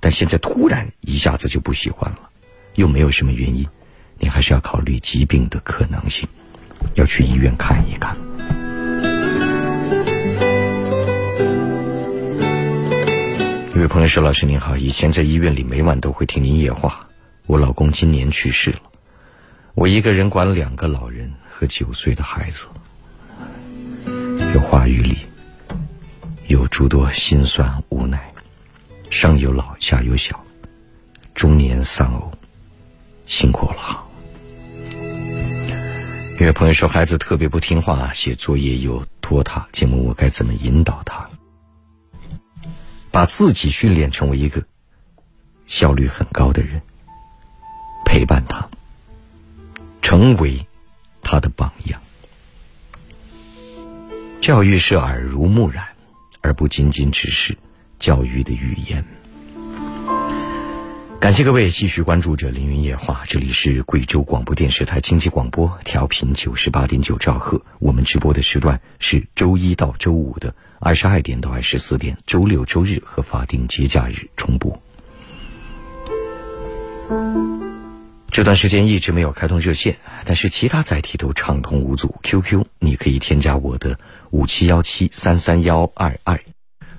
[0.00, 2.28] 但现在突然一下子就不喜欢了，
[2.74, 3.66] 又没有什么原因，
[4.18, 6.28] 你还是要考虑疾病的可能性，
[6.96, 8.14] 要去医院看一看。
[13.88, 17.08] 朋友说：“老师您好，以前在医院里每晚都会听您夜话。
[17.46, 18.82] 我老公今年去世了，
[19.74, 22.66] 我一个人管两个老人和九岁的孩子，
[24.54, 25.16] 有话语里
[26.48, 28.30] 有诸多心酸无奈。
[29.10, 30.44] 上有老，下有小，
[31.34, 32.30] 中年丧偶，
[33.26, 34.04] 辛苦了。”
[36.38, 41.27] 一位朋友说：“孩子特别不听话，写作业又拖沓，请问我该怎么引导他？”
[43.10, 44.62] 把自己训练成为一个
[45.66, 46.80] 效率很高的人，
[48.04, 48.68] 陪伴他，
[50.02, 50.66] 成为
[51.22, 52.00] 他的榜样。
[54.40, 55.84] 教育是耳濡目染，
[56.40, 57.56] 而不仅仅只是
[57.98, 59.04] 教育的语言。
[61.20, 67.60] 感谢各位继续关注着《凌云夜话》，这里是贵州广播电视台经济广播，调频九十八点九兆赫。
[67.80, 70.54] 我们直播的时段是周一到周五的。
[70.80, 74.80] 二十二点到二十四点，周六、周日和法定节假日重播。
[78.30, 82.14] 这段时间一直没有开通热线，但是其他载体都畅通无阻。
[82.22, 83.98] QQ 你可以添加我的
[84.30, 86.40] 五七幺七三三幺二二，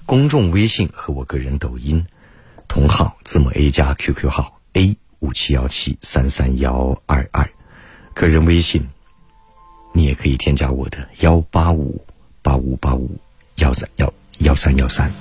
[0.06, 2.06] 公众微信和我个人抖音
[2.68, 7.50] 同号字母 A 加 QQ 号 A 五七幺七三三幺二二，
[8.14, 8.90] 个人微信
[9.94, 12.06] 你也可以添加我的幺八五
[12.42, 13.18] 八五八五。
[13.60, 15.12] 幺三幺幺三幺三。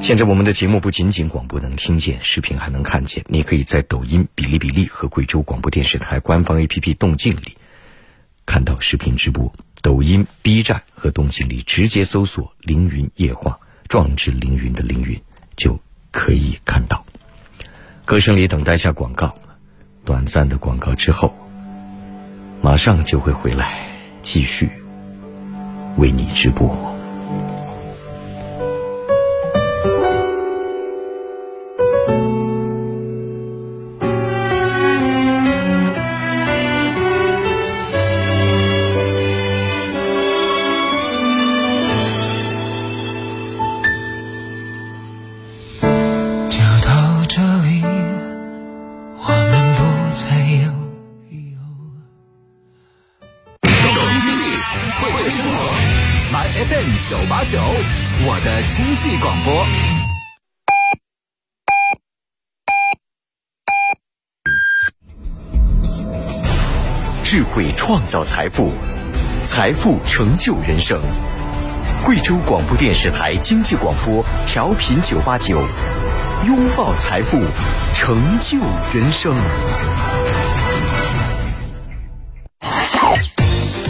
[0.00, 3.22] 现在我们的节目不仅仅广播能听见，视频还能看见。
[3.28, 7.56] 你可以在抖音、哔哩哔哩和贵州广播电视台官方 APP 动静里
[8.46, 9.52] 看到视频直播。
[9.82, 15.20] 抖音、B 站和动静里直接搜索“凌云夜话”，壮志凌云的凌云
[15.54, 15.78] 就
[16.10, 17.04] 可以看到。
[18.04, 19.34] 歌声里等待下广告，
[20.04, 21.34] 短暂的广告之后，
[22.62, 23.91] 马上就会回来。
[24.22, 24.70] 继续
[25.96, 26.91] 为你直播。
[68.12, 68.70] 造财富，
[69.46, 71.00] 财富成就人生。
[72.04, 75.58] 贵州广播电视台经济广播调频九八九，
[76.46, 77.38] 拥抱财富，
[77.94, 78.58] 成就
[78.92, 79.34] 人生。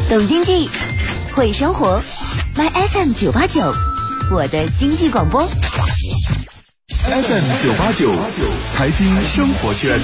[0.09, 0.71] 懂经济，
[1.35, 2.01] 会生活
[2.55, 3.75] ，My FM 九八九，
[4.31, 5.43] 我的经济广播。
[7.09, 8.13] FM 九八九，
[8.73, 9.99] 财经生活圈。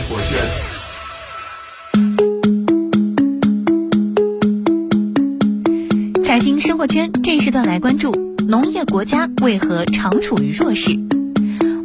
[7.48, 8.12] 时段来关注
[8.46, 10.90] 农业国家为何常处于弱势。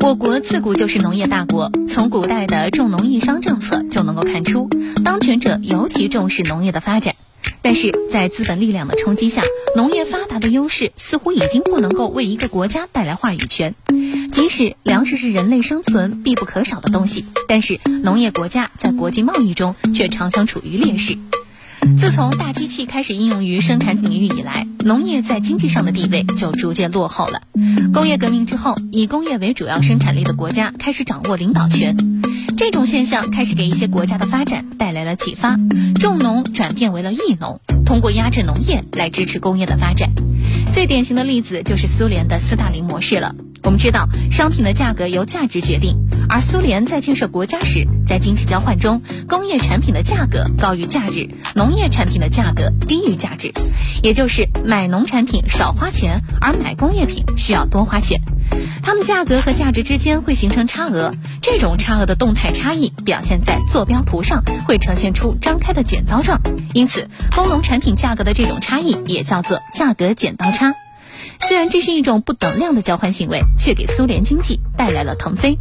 [0.02, 4.68] 我国自古就是农业大国，从古代的重农抑商政策就能够看出，
[5.06, 7.16] 当权者尤其重视农业的发展。
[7.62, 9.42] 但是在资本力量的冲击下，
[9.74, 13.74] 农业发达的优势似乎已经不能够为一个国家带来话语权。
[14.34, 21.18] 即使粮食是人类生存必不可少的东西，但是农业国家在国际贸易中却常常处于劣势。
[21.98, 27.42] 自从大机器开始应用于生产领域以来，农业在经济上的地位就逐渐落后了。
[27.94, 31.98] 工业革命之后，以工业为主要生产力的国家开始掌握领导权，
[32.58, 35.60] 这种现象开始给一些国家的发展带来了启发，
[36.00, 40.10] 重农转变为了役农，通过压制农业来支持工业的发展。
[40.74, 43.36] 最典型的例子就是苏联的斯大林模式了。
[43.64, 45.98] 我们知道，商品的价格由价值决定，
[46.28, 53.54] 而苏联在建设国家时，在经济交换中，工业产品的价格高于价值，农业产品的价格低于价值，
[54.02, 58.20] 也就是买农产品少花钱，而买工业品需要多花钱。
[58.84, 66.42] 它们价格和价值之间会形成差额，这种差额的动态差异表现在坐标图上，会呈现出张开的剪刀状。
[66.74, 70.74] 因此，工农产品价格的这种差异也叫做价格剪刀差。
[71.48, 75.58] 虽然这是一种不等量的交换行为，却给苏联经济带来了腾飞。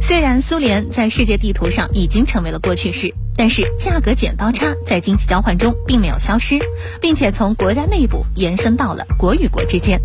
[0.00, 6.58] 虽然苏联在世界地图上已经成为了过去式，但是价格剪刀差在经济交换中并没有消失，
[7.00, 10.00] 并且从国家内部延伸到了国与国之间。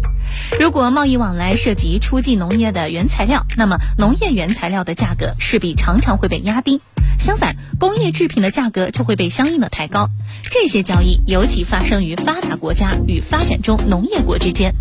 [0.60, 6.82] 如果贸易往来涉及初级农业的原材料，那么农业原材料的价格势必常常会被压低。
[7.20, 10.10] 相反，工业制品的价格就会被相应的抬高。
[10.52, 14.76] 这些交易尤其发生于发达国家与发展中农业国之间。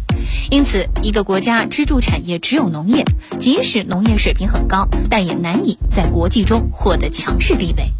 [0.50, 3.04] 因此，一个国家支柱产业只有农业，
[3.38, 7.90] 即使农业水平很高，但也难以在国际中获得强势地位。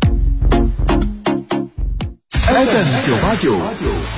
[2.31, 3.59] FM 九八九，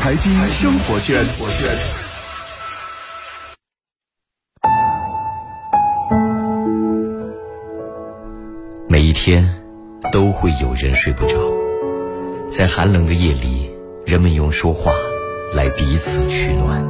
[0.01, 1.25] 财经生活圈。
[9.21, 9.45] 天
[10.13, 11.37] 都会有人睡不着，
[12.49, 13.69] 在寒冷的夜里，
[14.07, 14.93] 人们用说话
[15.53, 16.81] 来彼此取暖。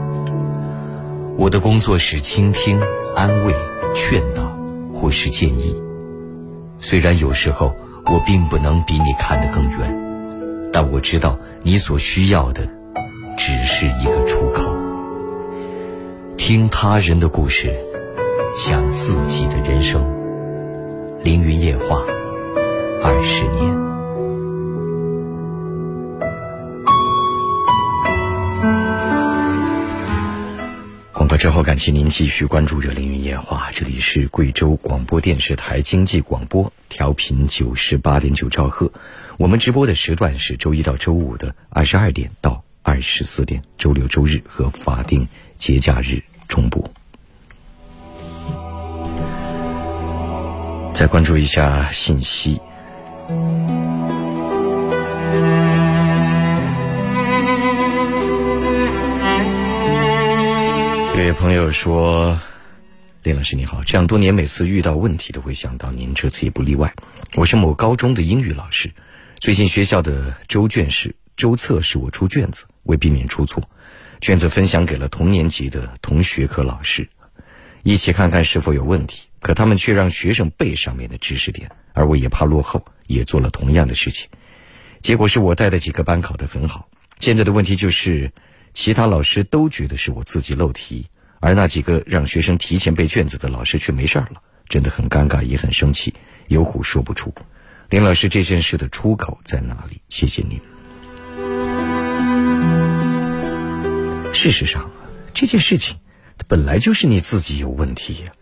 [1.38, 2.78] 我的工作是倾听、
[3.16, 3.54] 安慰、
[3.94, 4.54] 劝导，
[4.92, 5.74] 或是建议。
[6.78, 7.74] 虽然有时候
[8.04, 12.68] 我并不能比你看得更远，但我知道你所需要的
[13.38, 14.70] 只是一个出口。
[16.36, 17.74] 听他人的故事，
[18.54, 20.06] 想自己的人生。
[21.24, 22.00] 凌云夜话，
[23.00, 23.78] 二十年。
[31.12, 38.90] 广播之后，感谢您继续关注着凌云夜话，这里是贵州广播电视台经济广播，调频九十八点九兆赫。
[39.36, 46.82] 我们直播的时段是周一到周五的二十二点到二十四点，周六、周日和法定节假日重播。
[50.94, 52.60] 再关注一下信息。
[53.30, 53.34] 有
[61.16, 62.40] 位朋友说
[63.22, 66.90] ：“林老师你好，这样多年每次遇到问题都会想到您，这次也不例外。
[67.36, 68.90] 我是某高中的英语老师，
[69.38, 73.62] 最近学校的周卷是周测试我出卷子，为避免出错，
[74.22, 77.06] 卷子分享给了同年级的同学科老师，
[77.82, 79.28] 一起看看是否有问题。
[79.40, 84.28] 可他们却让学生背上面的知识点，而我也怕落后，也做了同样的事情。
[85.00, 86.88] 结果是我带的几个班考得很好。
[87.18, 88.30] 现在的问题就是，
[88.72, 91.08] 其他老师都觉得是我自己漏题，
[91.40, 96.14] 而那几个让学生提前背卷子的老师却没事儿了，真的很尴尬，也很生气，
[96.46, 97.34] 有苦说不出。
[97.90, 100.00] 林老师，这件事的出口在哪里？
[100.08, 100.60] 谢谢您。
[104.34, 104.90] 事实上，
[105.32, 105.96] 这件事情
[106.46, 108.32] 本来就是你自己有问题呀、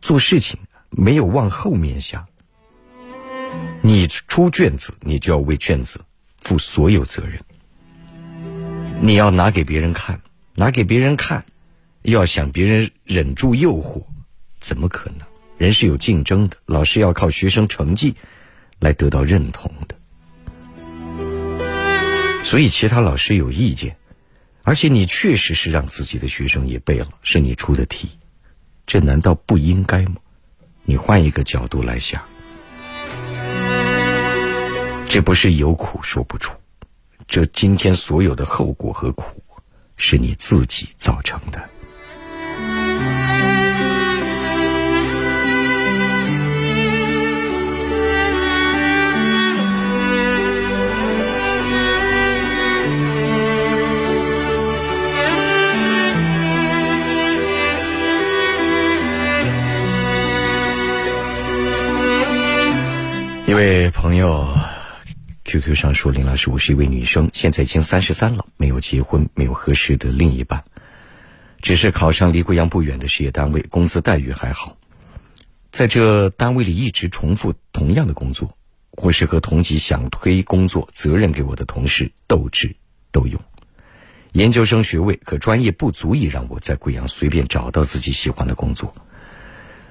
[0.00, 0.60] 做事情
[0.90, 2.26] 没有往后面想。
[3.84, 6.00] 你出卷子，你就要为卷子
[6.40, 7.40] 负所有责任。
[9.00, 10.20] 你要拿给别人看，
[10.54, 11.44] 拿给别人看，
[12.02, 14.04] 又要想别人忍住诱惑，
[14.60, 15.26] 怎么可能？
[15.58, 18.14] 人是有竞争的，老师要靠学生成绩
[18.78, 19.96] 来得到认同的。
[22.44, 23.96] 所以其他老师有意见，
[24.62, 28.08] 而且你确实是让自己的学生也背了，是你出的题，
[28.86, 30.16] 这难道不应该吗？
[30.84, 32.22] 你换一个角度来想，
[35.12, 36.54] 这不是有苦说不出，
[37.28, 39.44] 这今天所有的后果和苦，
[39.98, 41.62] 是你自己造成的。
[63.46, 64.48] 一位朋友
[65.44, 70.64] ，QQ 上说：“林老师，我是一位女生，现在已经三十三了，没有结婚，没有合适的另一半，
[71.60, 74.76] 只是考上离贵阳不远的事业单位，工资待遇还好。
[75.70, 78.56] 在这单位里一直重复同样的工作，
[78.90, 82.76] 或是和同级想推工作责任给我的同事斗智
[83.10, 83.40] 斗勇。
[84.32, 88.94] 研究生学位可专业不足以让我在贵阳随便找到自己喜欢的工作。”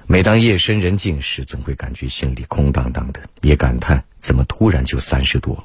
[0.08, 5.64] 每当夜深人静时，总会感觉心里空荡荡的，也感叹怎么突然就三十多了。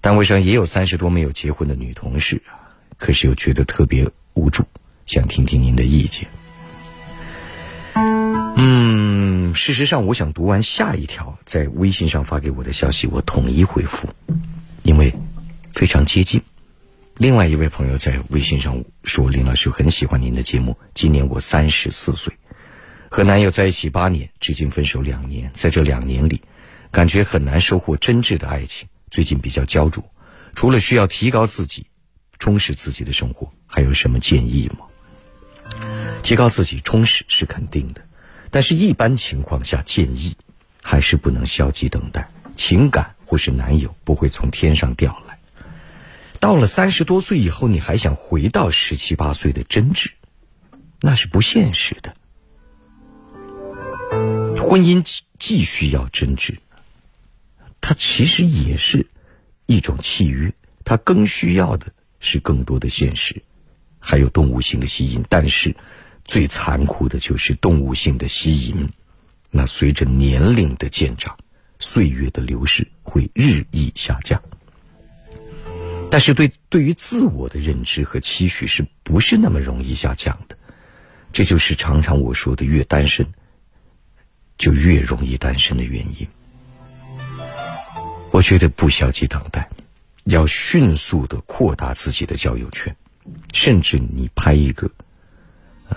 [0.00, 2.42] 单位上也有三十多没有结婚的女同事，
[2.98, 4.64] 可是又觉得特别无助，
[5.06, 6.26] 想听听您的意见。
[8.56, 14.08] 嗯，事实上，我想读完下一条在微信上发给我的消息，我统一回复，
[14.82, 15.14] 因为
[15.72, 16.42] 非常接近。
[17.16, 22.34] 另外一位朋友在微信上说：“林老师很喜欢您的节目，今年我三十四岁。”
[23.08, 26.42] 和男友在一起八年，至今分手两年，在这两年里，
[26.94, 28.86] 感觉很难收获真挚的爱情。
[29.10, 30.00] 最近比较焦灼，
[30.54, 31.84] 除了需要提高自己、
[32.38, 34.86] 充实自己的生活，还有什么建议吗？
[36.22, 38.00] 提高自己、充实是肯定的，
[38.48, 40.36] 但是一般情况下，建议
[40.80, 42.30] 还是不能消极等待。
[42.54, 45.36] 情感或是男友不会从天上掉来。
[46.38, 50.10] 到了三十多岁以后，你还想回到十七八岁的真挚，
[51.00, 52.14] 那是不现实的。
[54.62, 55.04] 婚姻
[55.40, 56.56] 既需要真挚，
[57.86, 59.06] 它其实也是
[59.66, 60.50] 一种契约，
[60.84, 63.42] 它更需要的是更多的现实，
[63.98, 65.22] 还有动物性的吸引。
[65.28, 65.76] 但是，
[66.24, 68.88] 最残酷的就是动物性的吸引，
[69.50, 71.36] 那随着年龄的渐长，
[71.78, 74.42] 岁月的流逝会日益下降。
[76.10, 80.56] 但是，对对于自我的认知和期许，是不是那么容易下降的？
[81.32, 83.26] 这就是常常我说的，越单身。
[84.56, 86.26] 就越容易单身的原因。
[88.34, 89.70] 我觉得不消极等待，
[90.24, 92.96] 要迅速的扩大自己的交友圈，
[93.52, 94.90] 甚至你拍一个
[95.88, 95.96] 呃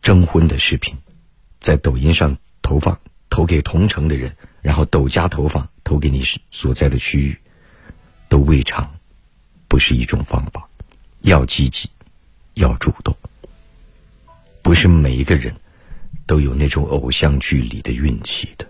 [0.00, 0.96] 征婚的视频，
[1.58, 2.96] 在抖音上投放，
[3.28, 6.22] 投给同城的人，然后抖加投放，投给你
[6.52, 7.36] 所在的区域，
[8.28, 8.88] 都未尝
[9.66, 10.68] 不是一种方法。
[11.22, 11.90] 要积极，
[12.54, 13.16] 要主动，
[14.62, 15.52] 不是每一个人。
[16.24, 18.67] 都有那种偶像剧里的运气的。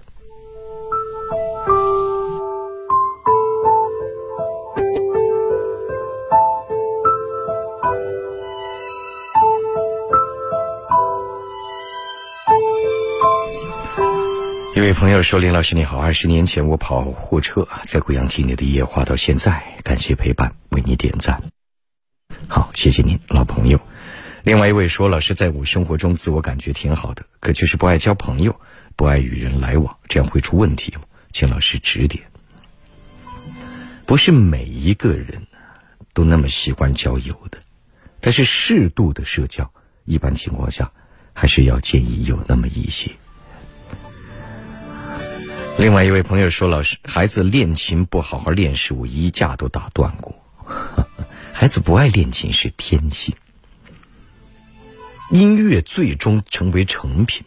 [14.79, 21.43] 一位朋友说：“林老师你好，二十年前我跑货车，在贵阳听你的夜话到现在，感谢陪伴，为你点赞。
[22.47, 23.81] 好，谢谢您，老朋友。”
[24.45, 28.55] 另外一位说：“老师，在我生活中自我感觉挺好的，可就是不爱交朋友，
[28.95, 31.01] 不爱与人来往，这样会出问题吗？
[31.33, 32.23] 请老师指点。
[34.07, 35.49] 不是每一个人
[36.15, 37.61] 都那么喜欢交友的，
[38.21, 39.69] 但是适度的社交，
[40.05, 40.93] 一般情况下
[41.33, 43.11] 还是要建议有那么一些。”
[45.79, 50.35] 另外一位朋友说：“老师，孩子练琴不好好练是，我衣架都打断过。
[51.55, 53.33] 孩子不爱练琴是天性。”
[55.31, 57.45] 音乐最终成为成品，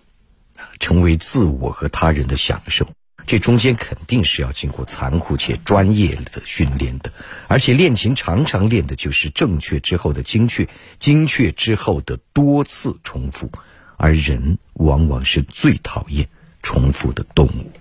[0.80, 2.88] 成为自我和他人的享受，
[3.28, 7.12] 这中间肯定是要经过残酷且专业的训练的。
[7.50, 13.52] 而且练琴常常练的就是正确之后的精确，精确之后的多次重复。
[13.98, 16.30] 而人往往是最讨厌
[16.64, 17.72] 重复的动物，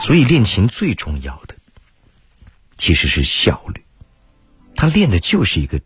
[0.00, 1.54] 所以练琴最重要的
[2.76, 3.82] 其实是效率。
[4.74, 5.80] 他练的就是一个。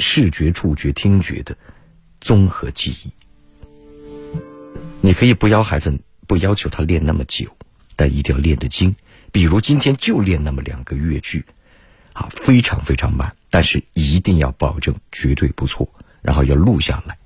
[0.00, 1.56] 视觉、触觉、听觉的
[2.20, 3.12] 综合记忆，
[5.00, 7.56] 你可以不要孩子，不要求他练那么久，
[7.94, 8.96] 但一定要练得精。
[9.30, 11.46] 比如今天就练那么两个乐句，
[12.12, 15.88] 啊，非常非常慢，但是一定要保证绝对不错。
[16.22, 17.16] 然后要录下来，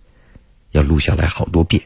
[0.72, 1.82] 要录下来好多遍，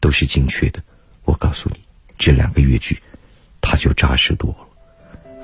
[0.00, 0.82] 都是精确的。
[1.24, 1.84] 我告诉你，
[2.16, 3.02] 这两个乐句，
[3.62, 4.66] 他就扎实多了。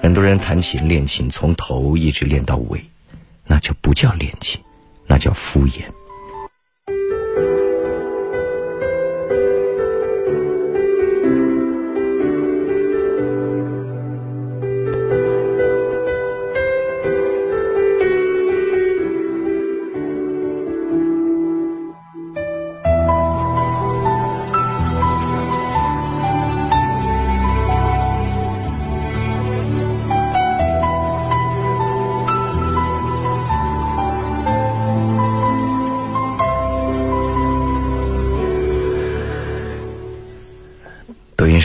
[0.02, 2.84] 很多人弹琴练琴，从头一直练到尾。
[3.50, 4.60] 那就不叫练琴，
[5.06, 5.84] 那叫敷衍。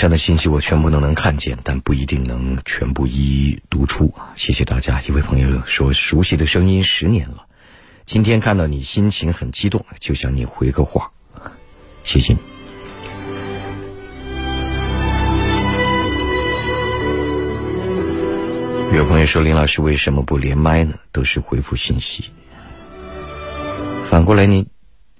[0.04, 4.34] 上的信息我全部都能看见，但不一定能全部一一读出啊！
[4.36, 5.02] 谢谢大家。
[5.08, 7.46] 一位朋友说：“熟悉的声音十年了，
[8.06, 11.10] 今天看到你心情很激动，就向你回个话，
[12.04, 12.40] 谢谢你。”
[18.98, 20.96] 有朋友说：“林老师为什么不连麦呢？
[21.14, 22.26] 都是回复信息。
[24.10, 24.68] 反过来，你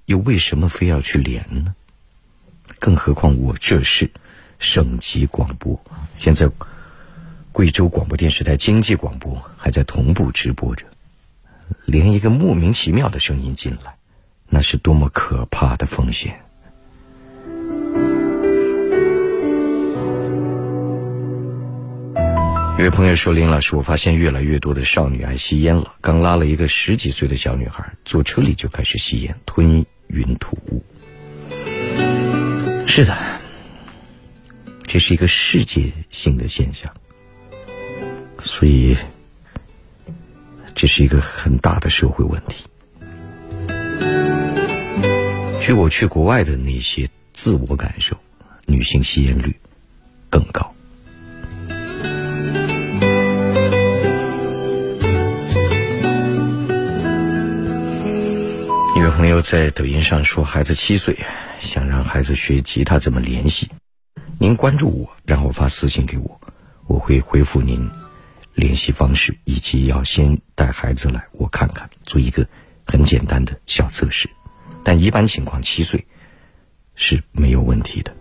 [0.04, 1.74] 又为什么非要去连呢？
[2.78, 4.10] 更何况我这是……”
[4.58, 5.80] 省级广播，
[6.18, 6.48] 现在
[7.52, 10.84] 贵州广播电视台经济广播还在同步直播着，
[11.84, 13.96] 连一个莫名其妙的声音进来，
[14.48, 16.40] 那是多么可怕的风险！
[22.76, 25.94] 有位朋友说：“林老师，我发现越来越多的少女爱吸烟了。
[26.00, 30.82] 刚拉了一个十几岁的小女孩，坐车里就开始吸烟，吞云吐雾。”
[32.84, 33.33] 是的。
[34.86, 36.92] 这是一个世界性的现象，
[38.38, 38.96] 所以
[40.74, 42.64] 这是一个很大的社会问题。
[45.60, 48.16] 据我去国外的那些自我感受，
[48.66, 49.58] 女性吸烟率
[50.30, 50.72] 更高。
[58.96, 61.18] 一位朋友在抖音上说，孩子七岁，
[61.58, 63.68] 想让孩子学吉他，怎么联系？
[64.44, 66.38] 您关注我，然后发私信给我，
[66.86, 67.90] 我会回复您
[68.52, 72.46] 联系方式，以及要先带孩子来我看看，做一个
[72.84, 74.28] 很简单的小测试。
[74.84, 76.06] 但一般情况，七岁
[76.94, 78.14] 是没有问题的。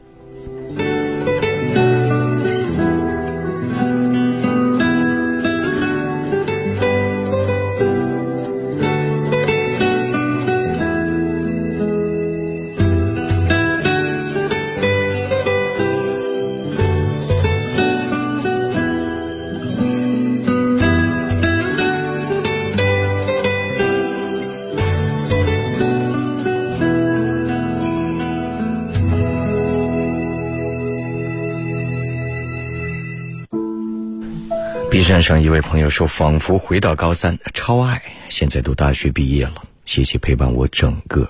[35.13, 38.01] 站上一位朋友说：“仿佛回到高三，超爱。
[38.29, 41.29] 现在都大学毕业了，谢谢陪伴我整个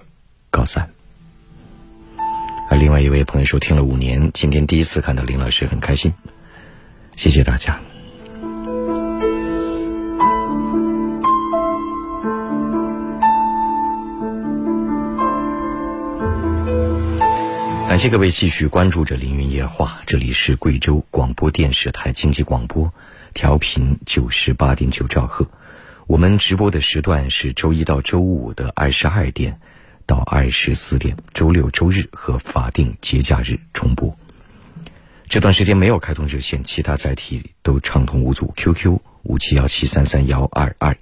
[0.50, 0.90] 高三。”
[2.72, 6.14] 而另外一位朋友说：“听了五年，今天第一次看到林老师，很开心。”
[7.18, 7.78] 谢谢大家。
[17.90, 22.90] 感谢各位继续关注着《凌云夜话》，这里是贵州广播电视台经济广播。
[23.34, 25.50] 调频九十八点九兆赫，
[26.06, 29.60] 我们直播的时段是周一到周五的二十二点
[30.06, 34.16] 到二十四点，周六、周日和法定节假日重播。
[35.28, 38.54] 这段时间没有开通热线，其他载体都畅通无阻。
[38.56, 40.96] QQ 五七幺七三三幺二二，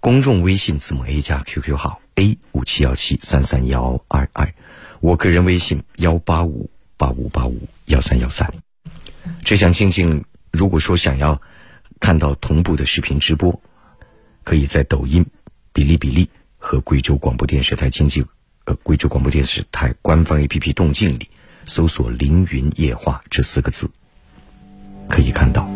[0.00, 4.54] 公众微信字母 A 加 QQ 号 A 五七幺七三三幺二二，
[5.00, 8.50] 我个人微信幺八五八五八五幺三幺三。
[9.44, 11.42] 这项静静，如果说想要。
[11.98, 13.60] 看到同步的视频直播，
[14.44, 15.26] 可以在抖音、
[15.72, 16.28] 哔哩哔哩
[16.58, 18.24] 和贵州广播电视台经济
[18.64, 21.28] 呃贵州广播电视台官方 APP 动静里
[21.64, 23.90] 搜索“凌云夜话”这四个字，
[25.08, 25.68] 可以看到。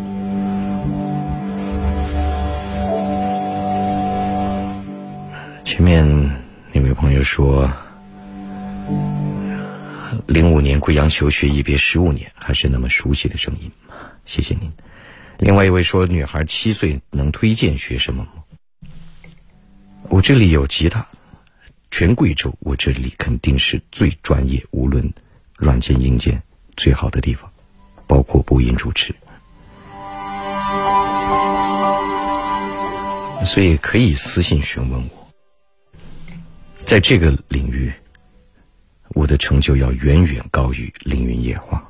[5.64, 6.04] 前面
[6.72, 7.72] 那位朋友说，
[10.26, 13.70] 零五年贵阳求学，一别十五年，还是那么熟悉的声音，
[14.26, 14.70] 谢谢您。
[15.40, 18.32] 另外一位说：“女孩七岁能推荐学什么吗？”
[20.10, 21.06] 我这里有吉他，
[21.90, 25.14] 全贵州我这里肯定是最专业，无论
[25.56, 26.42] 软件硬件
[26.76, 27.50] 最好的地方，
[28.06, 29.14] 包括播音主持，
[33.46, 35.32] 所以可以私信询问我。
[36.84, 37.90] 在这个领域，
[39.14, 41.89] 我的成就要远远高于凌云夜话。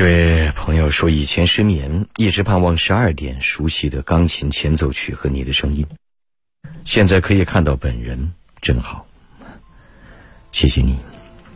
[0.00, 5.86] 一位朋友说，以前失眠，一直盼望十二点熟悉的钢琴前奏曲和你的声音，
[6.86, 8.32] 现在可以看到本人，
[8.62, 9.06] 真好。
[10.52, 10.98] 谢谢你，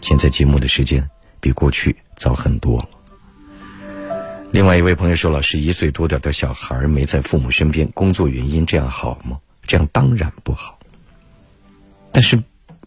[0.03, 1.09] 现在节目的时间
[1.41, 2.89] 比过去早很多了。
[4.51, 9.41] 另外一位朋友说，老师一岁多点的小孩没在父母身边，工作原因，这样好吗？
[9.67, 10.79] 这样当然不好。
[12.13, 12.43] 但是，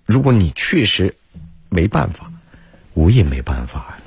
[0.06, 1.16] 如果你确实
[1.70, 2.32] 没办法，
[2.94, 3.98] 我也没办法。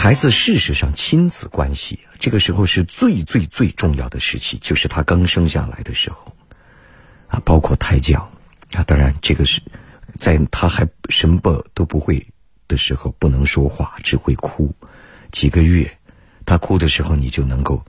[0.00, 6.36] 孩子事实上亲子关系这个时候是最最最重要的时期，就是他刚生下来的时候，
[7.26, 8.30] 啊，包括胎教，
[8.74, 9.60] 啊，当然这个是
[10.16, 11.40] 在他还什么
[11.74, 12.24] 都不会
[12.68, 14.72] 的时候，不能说话，只会哭，
[15.32, 15.98] 几个月，
[16.46, 17.84] 他哭的时候，你就能够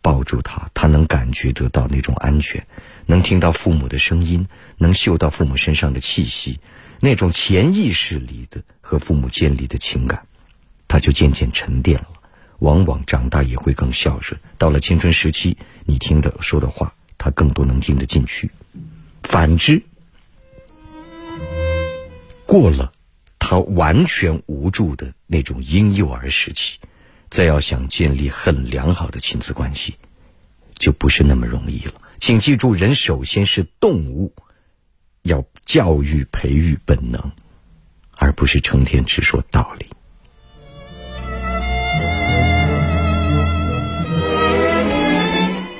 [0.00, 2.66] 抱住他，他能感觉得到那种安全，
[3.06, 4.48] 能听到父母的声音，
[4.78, 6.58] 能嗅到父母身上的气息，
[6.98, 10.26] 那种潜意识里的和父母建立的情感。
[10.92, 12.08] 他就渐渐沉淀了，
[12.58, 14.38] 往往长大也会更孝顺。
[14.58, 15.56] 到了青春时期，
[15.86, 18.50] 你听的说的话，他更多能听得进去。
[19.22, 19.82] 反之，
[22.44, 22.92] 过了
[23.38, 26.78] 他完全无助的那种婴幼儿时期，
[27.30, 29.94] 再要想建立很良好的亲子关系，
[30.74, 31.94] 就不是那么容易了。
[32.18, 34.30] 请记住，人首先是动物，
[35.22, 37.32] 要教育培育本能，
[38.10, 39.86] 而不是成天只说道理。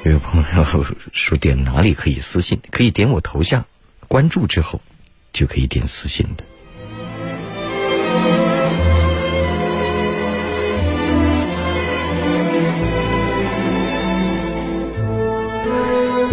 [0.05, 2.59] 有朋友说点哪里可以私信？
[2.73, 3.65] 可以点我头像，
[4.09, 4.81] 关注之后
[5.33, 6.45] 就可以点私信的。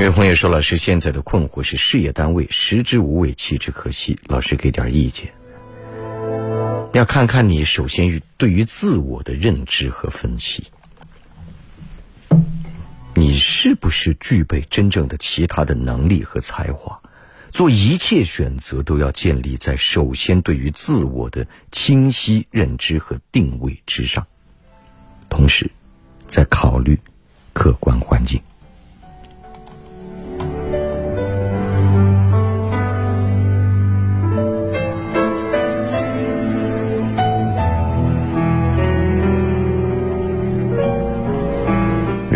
[0.04, 4.18] 有朋友说：“老师，现在的困惑是事业单位食之无味，弃之可惜。
[4.26, 5.32] 老师给点意见。
[6.94, 10.64] 要看看你首先于对于自我的认知和分析。”
[13.20, 17.02] 你是不是具备真正的其他的能力和才华？
[17.52, 24.26] 做一切选择都要建立在首先对于自我的清晰认知和定位之上，
[25.28, 25.70] 同时，
[26.28, 26.98] 在考虑
[27.52, 28.42] 客观环境。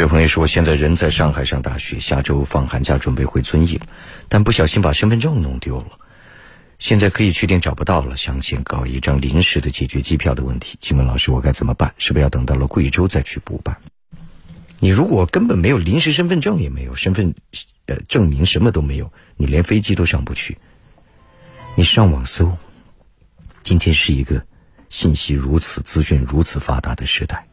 [0.04, 3.80] 有朋友说，现在人在上海上大学，下周放寒假准备回遵义，
[4.28, 5.98] 但不小心把身份证弄丢了，
[6.78, 10.78] 现在可以确定找不到了，想先搞一张临时的解决机票的问题。
[10.82, 11.94] 请问老师，我该怎么办？
[11.98, 13.78] 是不是要等到了贵州再去补办？
[14.80, 17.34] 你如果根本没有临时身份证，也没有身份
[17.86, 20.58] 呃证明，什么都没有，你连飞机都上不去。
[21.76, 22.58] 你上网搜，
[23.64, 24.46] 今天是一个
[24.90, 27.48] 信息如此、资讯如此发达的时代。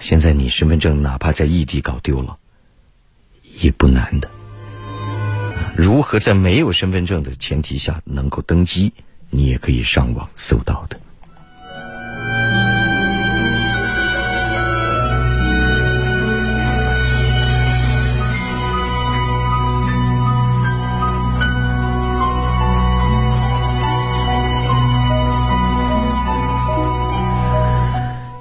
[0.00, 2.38] 现在你身份证哪怕在异地搞丢了，
[3.60, 4.30] 也不难的。
[5.76, 8.92] 如何在没有身份证的前提下能够登机，
[9.30, 10.86] 你也可以上网搜到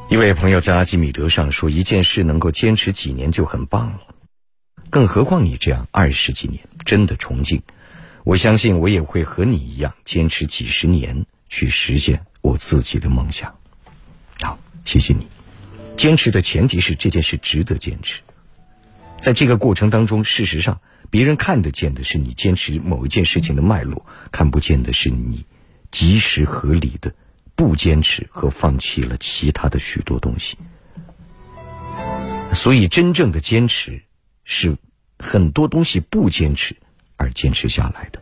[0.10, 4.00] 一位朋友在阿基米德上说：“一件事能够坚持几年就很棒了，
[4.90, 7.62] 更何况你这样二十几年，真的崇敬。
[8.24, 13.54] 我相信我也会和你一样坚持几十年去实现我自己的梦想。”
[14.40, 15.28] 好，谢谢你。
[15.98, 18.22] 坚持的前提是这件事值得坚持。
[19.22, 20.80] 在这个过程当中，事实上
[21.10, 25.44] 别人看得见的是你坚持某一件事情的脉络，看不见的是你
[25.92, 27.14] 及时合理的。
[27.58, 30.56] 不坚持和放弃了其他的许多东西，
[32.54, 34.00] 所以真正的坚持
[34.44, 34.78] 是
[35.18, 36.76] 很多东西不坚持
[37.16, 38.22] 而坚持下来的，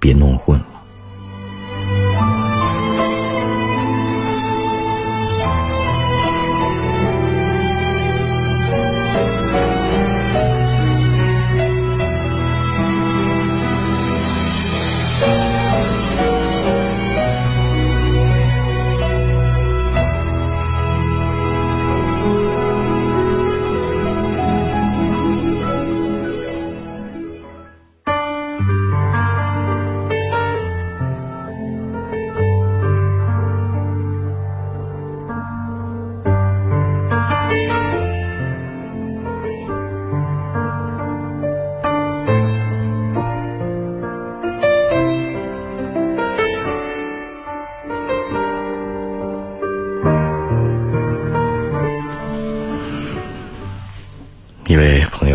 [0.00, 0.77] 别弄混了。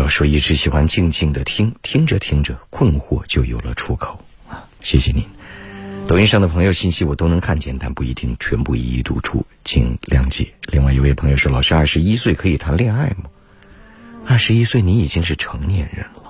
[0.04, 4.68] 友说，一直喜欢静静的听，听着听着，困惑就有了出口啊！
[4.82, 5.24] 谢谢您。
[6.06, 10.52] 抖音上的朋友信息我都能看见，但不一定全部一一读出，请谅解。
[10.70, 13.30] 另外一位朋友说，老师，二十一岁可以谈恋爱吗？
[14.26, 16.23] 二十一岁，你已经是成年人了。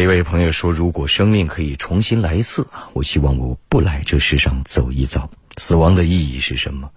[0.00, 5.30] 一位朋友说：“如果生命可以重新来一次，我希望我不来这世上走一遭。
[5.56, 6.90] 死亡的意义是什么？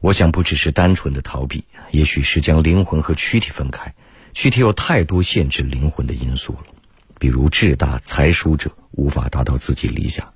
[0.00, 3.92] 我想不只是单纯的逃避，也许是将灵魂和躯体分开。
[4.32, 6.66] 躯体有太多限制灵魂的因素了，
[7.18, 10.32] 比如志大才疏者无法达到自己理想。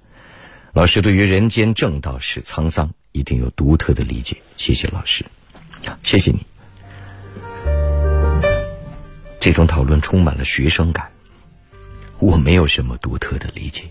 [0.73, 4.37] 老师对于人间正道是沧桑，一定有独特的理解。
[4.57, 5.25] 谢谢老师，
[6.03, 6.45] 谢谢你。
[9.39, 11.09] 这种讨论充满了学生感。”
[12.23, 13.83] 我没有什么独特的理解，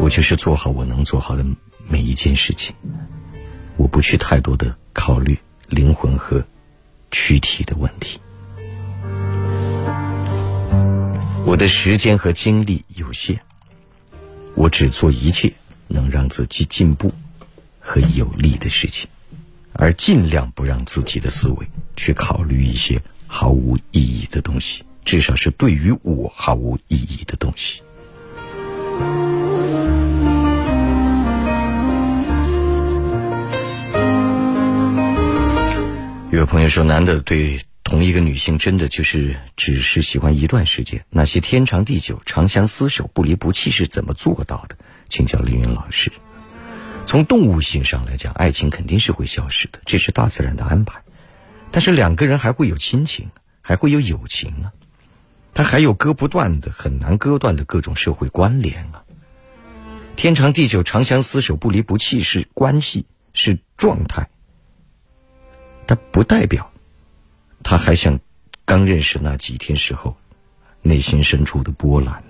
[0.00, 1.46] 我就是做好我能做好的
[1.88, 2.74] 每一件事情，
[3.76, 5.38] 我不去太多的考虑
[5.68, 6.44] 灵魂和
[7.12, 8.18] 躯体的问题。
[11.46, 13.38] 我的时间和精力有限，
[14.56, 15.52] 我只做一切
[15.86, 17.12] 能让自己进步
[17.78, 19.08] 和有利的事情，
[19.74, 24.82] 而尽量不让自己的思维去考虑一些毫无意义的东西。
[25.08, 27.80] 至少是对于我毫无意义的东西。
[36.30, 41.02] 有朋友说，男的对同一个女性真的就是只是喜欢一段时间？
[41.08, 44.76] 那些天长地久、长相厮守、不离不弃是怎么做到的？
[45.08, 46.12] 请教凌云老师。
[47.06, 51.00] 从动物性上来讲，爱情肯定是会消失的，这是大自然的安排。
[51.70, 53.30] 但是两个人还会有亲情，
[53.62, 54.76] 还会有友情啊。
[55.54, 59.02] 他还有割不断的、很难割断的各种社会关联啊！
[60.14, 64.28] 天长地久、长相厮守、不离不弃是关系，是状态，
[65.86, 66.70] 但不代表
[67.62, 68.18] 他还像
[68.64, 70.16] 刚认识那几天时候
[70.82, 72.22] 内心深处的波澜。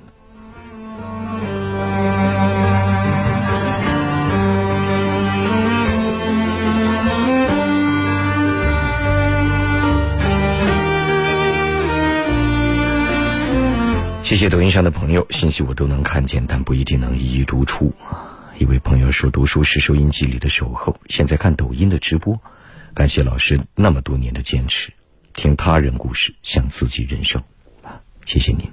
[14.28, 17.90] 谢谢抖音上的朋友，信息我都能看见，但不一定能一一读出。
[18.58, 22.38] 一位朋友说：“读书是收音机里的守候，现在看抖音的直播。”
[22.92, 24.92] 感谢老师那么多年的坚持，
[25.32, 27.42] 听他人故事像自己人生，
[27.82, 28.70] 啊谢谢您。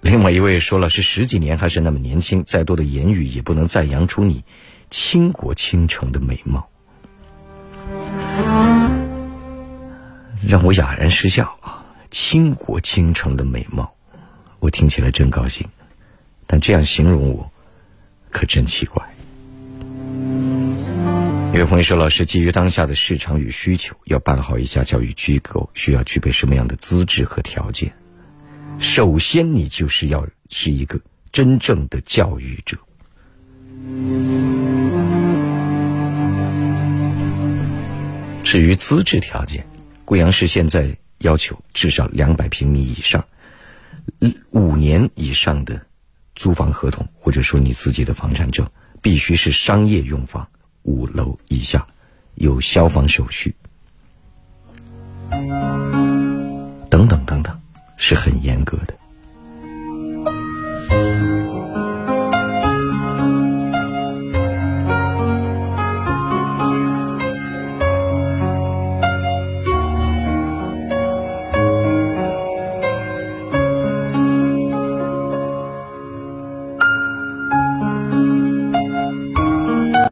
[0.00, 4.42] 另外一位说了：“是十几年还是那么年轻，再多的言语也不能赞扬出你
[4.90, 6.68] 倾国倾城的美貌，
[10.44, 11.86] 让我哑然失笑啊！
[12.10, 13.94] 倾国倾城的美貌。”
[14.60, 15.66] 我听起来真高兴，
[16.46, 17.50] 但这样形容我，
[18.30, 19.02] 可真奇怪。
[21.54, 27.92] 有朋友说：“老师，基于当下的市场与需求，要办好一家教育机构，需要具备什么样的资质和条件？”
[28.78, 31.00] 首先，你就是要是一个
[31.32, 32.76] 真正的教育者。
[38.44, 39.66] 至于资质条件，
[40.04, 43.24] 贵阳市现在要求至少两百平米以上。
[44.50, 45.80] 五年以上的
[46.34, 48.68] 租房合同，或者说你自己的房产证，
[49.00, 50.48] 必须是商业用房，
[50.82, 51.86] 五楼以下，
[52.34, 53.54] 有消防手续，
[56.90, 57.60] 等等等等，
[57.96, 58.97] 是很严格的。